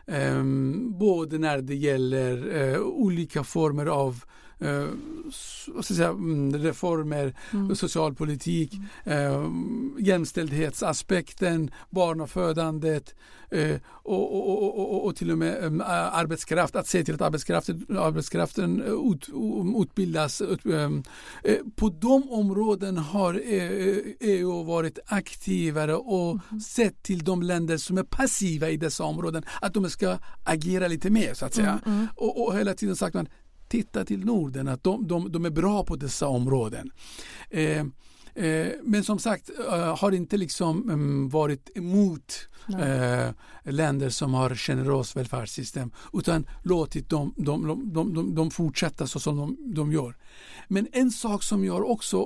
eh, 0.07 0.43
både 0.87 1.37
när 1.37 1.61
det 1.61 1.75
gäller 1.75 2.55
eh, 2.55 2.79
olika 2.79 3.43
former 3.43 3.85
av 3.85 4.23
eh, 4.63 4.87
s- 5.29 5.65
vad 5.67 5.85
ska 5.85 5.91
jag 5.93 5.97
säga, 5.97 6.09
mm, 6.09 6.57
reformer, 6.57 7.33
Mm. 7.53 7.75
socialpolitik, 7.75 8.73
eh, 9.03 9.43
jämställdhetsaspekten, 9.99 11.71
barnafödandet 11.89 13.15
eh, 13.51 13.75
och, 13.85 14.49
och, 14.49 14.79
och, 14.79 15.05
och, 15.05 15.15
till 15.15 15.31
och 15.31 15.37
med 15.37 15.63
eh, 15.63 15.87
arbetskraft, 16.15 16.75
att 16.75 16.87
se 16.87 17.03
till 17.03 17.15
att 17.15 17.21
arbetskraften, 17.21 17.85
arbetskraften 17.99 18.81
eh, 18.83 19.11
ut, 19.11 19.29
utbildas. 19.83 20.41
Ut, 20.41 20.65
eh, 20.65 20.83
eh, 21.43 21.57
på 21.75 21.89
de 21.89 22.29
områden 22.31 22.97
har 22.97 23.33
eh, 23.33 23.97
EU 24.19 24.63
varit 24.63 24.99
aktivare 25.05 25.95
och 25.95 26.39
sett 26.67 27.03
till 27.03 27.23
de 27.23 27.41
länder 27.43 27.77
som 27.77 27.97
är 27.97 28.03
passiva 28.03 28.69
i 28.69 28.77
dessa 28.77 29.03
områden 29.03 29.43
att 29.61 29.73
de 29.73 29.89
ska 29.89 30.17
agera 30.43 30.87
lite 30.87 31.09
mer 31.09 31.33
så 31.33 31.45
att 31.45 31.53
säga. 31.53 31.79
Mm, 31.85 31.95
mm. 31.97 32.07
Och, 32.15 32.47
och 32.47 32.57
hela 32.57 32.73
tiden 32.73 32.95
sagt 32.95 33.13
man 33.13 33.27
titta 33.73 34.05
till 34.05 34.25
Norden, 34.25 34.67
att 34.67 34.83
de, 34.83 35.07
de, 35.07 35.31
de 35.31 35.45
är 35.45 35.49
bra 35.49 35.83
på 35.83 35.95
dessa 35.95 36.27
områden. 36.27 36.91
Eh, 37.49 37.79
eh, 38.35 38.71
men 38.83 39.03
som 39.03 39.19
sagt 39.19 39.49
eh, 39.69 39.97
har 39.97 40.11
inte 40.11 40.37
liksom 40.37 40.89
mm, 40.89 41.29
varit 41.29 41.77
emot 41.77 42.49
Nej. 42.67 42.89
eh, 42.89 43.31
länder 43.63 44.09
som 44.09 44.33
har 44.33 44.55
generöst 44.55 45.15
välfärdssystem 45.15 45.91
utan 46.13 46.45
låtit 46.63 47.09
dem, 47.09 47.33
de, 47.37 47.67
de, 47.67 47.93
de, 47.93 48.13
de, 48.13 48.35
de 48.35 48.51
fortsätta 48.51 49.07
så 49.07 49.19
som 49.19 49.57
de, 49.75 49.91
gör. 49.91 50.15
Men 50.67 50.87
en 50.91 51.11
sak 51.11 51.43
som 51.43 51.65
jag 51.65 51.89
också 51.89 52.23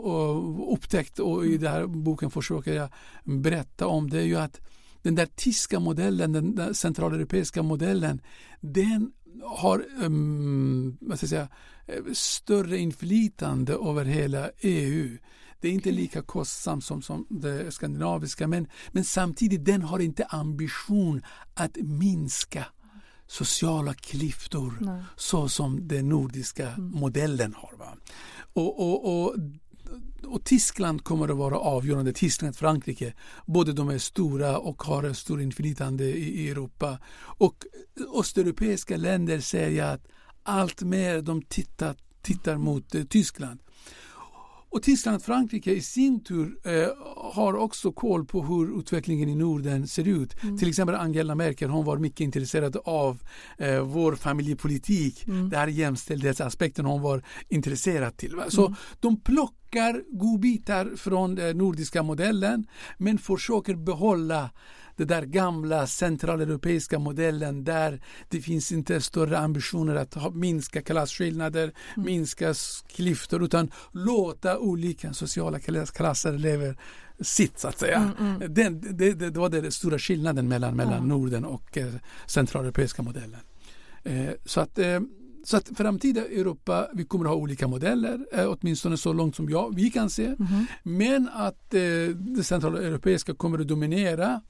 upptäckt 0.74 1.20
och 1.20 1.46
i 1.46 1.58
den 1.58 1.72
här 1.72 1.88
boken 1.88 2.32
försöker 2.32 2.74
jag 2.74 2.90
berätta 3.24 3.88
om 3.88 4.10
det 4.10 4.18
är 4.20 4.26
ju 4.26 4.36
att 4.36 4.60
den 5.02 5.16
där 5.16 5.28
tyska 5.36 5.80
modellen, 5.80 6.34
den 6.34 6.56
där 6.56 6.74
centraleuropeiska 6.74 7.64
modellen, 7.64 8.22
den 8.62 9.12
har 9.44 9.86
um, 10.02 10.98
vad 11.02 11.18
ska 11.18 11.24
jag 11.24 11.30
säga, 11.30 11.48
eh, 11.86 12.04
större 12.14 12.78
inflytande 12.78 13.74
över 13.74 14.06
hela 14.06 14.50
EU. 14.60 15.18
Det 15.62 15.68
är 15.68 15.72
inte 15.72 15.92
lika 15.92 16.22
kostsamt 16.22 16.84
som, 16.84 17.02
som 17.02 17.26
det 17.30 17.72
skandinaviska 17.72 18.48
men, 18.48 18.68
men 18.92 19.04
samtidigt 19.04 19.66
den 19.66 19.82
har 19.82 20.00
inte 20.00 20.26
ambition 20.26 21.22
att 21.54 21.78
minska 21.82 22.66
sociala 23.28 23.94
klyftor 23.94 24.78
Nej. 24.82 25.04
så 25.16 25.50
som 25.50 25.88
den 25.88 26.10
nordiska 26.10 26.74
modellen 26.78 27.54
har. 27.54 27.78
Va? 27.78 27.98
Och, 28.54 28.80
och, 28.80 29.24
och, 29.24 29.36
och 30.28 30.44
Tyskland 30.44 31.04
kommer 31.04 31.28
att 31.30 31.38
vara 31.38 31.58
avgörande, 31.60 32.14
Tyskland 32.14 32.52
och 32.54 32.58
Frankrike. 32.60 33.14
Båda 33.46 33.72
de 33.72 33.90
är 33.90 33.98
stora 33.98 34.58
och 34.58 34.84
har 34.84 35.04
ett 35.04 35.18
stort 35.18 35.40
inflytande 35.42 36.04
i, 36.04 36.42
i 36.46 36.50
Europa. 36.50 37.00
Och 37.20 37.66
östeuropeiska 38.20 38.98
länder 38.98 39.40
säger 39.40 39.84
att 39.94 40.08
allt 40.44 40.82
mer 40.82 41.22
de 41.22 41.42
tittar, 41.42 41.96
tittar 42.22 42.58
mot 42.58 42.96
eh, 42.96 43.04
Tyskland. 43.04 43.60
Och 44.70 44.84
Tyskland 44.84 45.16
och 45.16 45.22
Frankrike 45.24 45.72
i 45.72 45.82
sin 45.82 46.24
tur 46.24 46.60
eh, 46.64 46.88
har 47.34 47.54
också 47.56 47.92
koll 47.92 48.26
på 48.26 48.44
hur 48.44 48.80
utvecklingen 48.80 49.30
i 49.30 49.36
Norden 49.36 49.88
ser 49.88 50.08
ut. 50.08 50.44
Mm. 50.44 50.58
Till 50.58 50.70
exempel 50.70 50.96
Angela 50.96 51.36
Merkel, 51.36 51.70
hon 51.70 51.86
var 51.86 51.98
mycket 51.98 52.20
intresserad 52.20 52.78
av 52.86 53.20
eh, 53.58 53.80
vår 53.82 54.16
familjepolitik. 54.16 55.28
Mm. 55.28 55.50
Det 55.50 55.58
här 55.58 55.68
jämställdhetsaspekten 55.68 56.86
hon 56.86 57.02
var 57.02 57.24
intresserad 57.50 58.18
till. 58.18 58.36
Va? 58.36 58.44
Så 58.50 58.62
Mm. 58.66 58.76
de 59.00 59.20
plockar 59.20 59.58
godbitar 60.12 60.92
från 60.96 61.36
den 61.36 61.58
nordiska 61.58 62.04
modellen 62.04 62.68
men 62.98 63.18
försöker 63.18 63.76
behålla 63.76 64.50
den 64.96 65.08
där 65.08 65.22
gamla 65.26 65.88
centraleuropeiska 65.88 67.00
modellen 67.00 67.64
där 67.64 68.02
det 68.30 68.42
finns 68.42 68.72
inte 68.72 69.02
större 69.02 69.38
ambitioner 69.38 69.96
att 69.96 70.14
ha, 70.14 70.30
minska 70.32 70.82
klasskillnader, 70.82 71.74
minska 71.96 72.50
s- 72.50 72.84
klyftor 72.88 73.44
utan 73.44 73.72
låta 73.92 74.60
olika 74.60 75.14
sociala 75.14 75.60
klass- 75.60 75.92
klasser 75.92 76.34
leva 76.34 76.76
sitt 77.20 77.60
så 77.60 77.68
att 77.68 77.80
säga. 77.80 78.14
Mm, 78.20 78.36
mm. 78.36 78.54
Den, 78.54 78.82
det, 78.98 79.14
det, 79.14 79.30
det 79.30 79.40
var 79.40 79.50
den 79.50 79.72
stora 79.72 80.00
skillnaden 80.00 80.48
mellan, 80.48 80.76
mellan. 80.76 81.08
Norden 81.08 81.46
och 81.46 81.78
eh, 81.78 81.94
centraleuropeiska 82.28 83.02
modellen. 83.02 83.40
Eh, 84.04 84.30
så 84.46 84.62
att 84.62 84.80
eh, 84.80 85.00
så 85.48 85.58
att 85.58 85.70
framtida 85.76 86.22
Europa, 86.22 86.88
vi 86.94 87.06
kommer 87.06 87.26
att 87.26 87.32
ha 87.32 87.36
olika 87.36 87.68
modeller, 87.68 88.28
eh, 88.32 88.46
åtminstone 88.48 88.98
så 88.98 89.14
långt 89.14 89.36
som 89.36 89.50
jag, 89.50 89.76
vi 89.76 89.92
kan 89.92 90.10
se. 90.10 90.28
Mhm. 90.28 90.66
Men 90.84 91.30
att 91.34 91.74
eh, 91.74 91.82
det 92.16 92.44
centrala 92.44 92.82
europeiska 92.82 93.34
kommer 93.34 93.60
att 93.60 93.68
dominera 93.68 94.42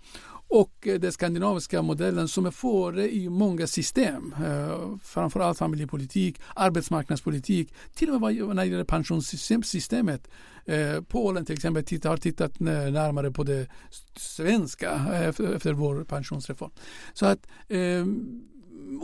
och 0.49 0.87
eh, 0.87 0.99
den 0.99 1.11
skandinaviska 1.11 1.81
modellen 1.81 2.27
som 2.27 2.45
är 2.45 2.51
före 2.51 3.15
i 3.15 3.29
många 3.29 3.67
system, 3.67 4.33
eh, 4.45 4.97
framförallt 5.03 5.57
familjepolitik, 5.57 6.41
arbetsmarknadspolitik, 6.55 7.73
till 7.95 8.09
och 8.09 8.21
med 8.21 8.35
när 8.35 8.55
det 8.55 8.65
gäller 8.65 8.83
pensionssystemet. 8.83 10.27
Eh, 10.65 11.01
Polen 11.07 11.45
till 11.45 11.55
exempel 11.55 11.99
har 12.03 12.17
tittat 12.17 12.59
närmare 12.59 13.31
på 13.31 13.43
det 13.43 13.67
svenska 14.15 14.91
eh, 14.91 15.27
efter, 15.27 15.73
vår 15.73 16.03
pensionsreform. 16.03 16.71
Så 17.13 17.25
att 17.25 17.47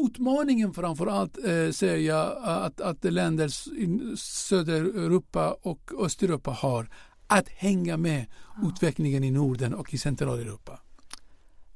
utmaningen 0.05 0.73
framför 0.73 1.07
allt 1.07 1.37
eh, 1.37 1.71
ser 1.71 1.95
jag 1.95 2.37
att, 2.43 2.81
att 2.81 3.03
länder 3.03 3.47
i 3.77 4.17
södra 4.17 4.75
Europa 4.75 5.57
och 5.61 5.91
Östeuropa 5.99 6.51
har 6.51 6.89
att 7.27 7.49
hänga 7.49 7.97
med 7.97 8.25
utvecklingen 8.63 9.23
i 9.23 9.31
Norden 9.31 9.73
och 9.73 9.93
i 9.93 9.97
Centraleuropa. 9.97 10.79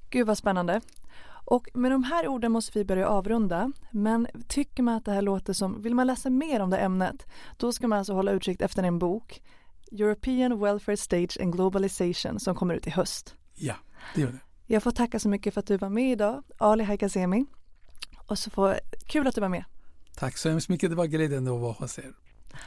Gud 0.09 0.27
vad 0.27 0.37
spännande. 0.37 0.81
Och 1.49 1.67
med 1.73 1.91
de 1.91 2.03
här 2.03 2.27
orden 2.27 2.51
måste 2.51 2.79
vi 2.79 2.85
börja 2.85 3.07
avrunda. 3.07 3.71
Men 3.91 4.27
tycker 4.47 4.83
man 4.83 4.95
att 4.95 5.05
det 5.05 5.11
här 5.11 5.21
låter 5.21 5.53
som, 5.53 5.81
vill 5.81 5.95
man 5.95 6.07
läsa 6.07 6.29
mer 6.29 6.59
om 6.59 6.69
det 6.69 6.77
ämnet, 6.77 7.25
då 7.57 7.71
ska 7.71 7.87
man 7.87 7.99
alltså 7.99 8.13
hålla 8.13 8.31
utkik 8.31 8.61
efter 8.61 8.83
en 8.83 8.99
bok, 8.99 9.41
European 9.91 10.59
Welfare 10.59 10.97
Stage 10.97 11.37
and 11.41 11.53
Globalization, 11.53 12.39
som 12.39 12.55
kommer 12.55 12.73
ut 12.73 12.87
i 12.87 12.89
höst. 12.89 13.35
Ja, 13.55 13.75
det 14.15 14.21
gör 14.21 14.31
det. 14.31 14.39
Jag 14.65 14.83
får 14.83 14.91
tacka 14.91 15.19
så 15.19 15.29
mycket 15.29 15.53
för 15.53 15.59
att 15.59 15.67
du 15.67 15.77
var 15.77 15.89
med 15.89 16.11
idag, 16.11 16.43
Ali 16.57 16.83
Haikazemi. 16.83 17.45
Och 18.27 18.39
så 18.39 18.49
får, 18.49 18.79
kul 19.05 19.27
att 19.27 19.35
du 19.35 19.41
var 19.41 19.49
med. 19.49 19.63
Tack 20.15 20.37
så 20.37 20.49
hemskt 20.49 20.69
mycket. 20.69 20.89
Det 20.89 20.95
var 20.95 21.05
glädjande 21.05 21.53
att 21.53 21.61
vara 21.61 21.71
hos 21.73 21.99
er. 21.99 22.13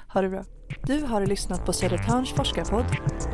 Ha 0.09 0.20
det 0.23 0.29
bra. 0.29 0.44
Du 0.83 1.03
har 1.05 1.27
lyssnat 1.27 1.66
på 1.66 1.73
Södertörns 1.73 2.31
forskarpodd. 2.33 2.87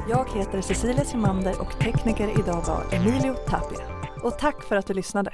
Jag 0.08 0.38
heter 0.38 0.60
Cecilia 0.60 1.04
Simander 1.04 1.60
och 1.60 1.80
tekniker 1.80 2.40
idag 2.40 2.64
var 2.66 2.84
Emilio 2.92 3.34
Tapia. 3.34 3.86
Och 4.22 4.38
tack 4.38 4.62
för 4.62 4.76
att 4.76 4.86
du 4.86 4.94
lyssnade. 4.94 5.32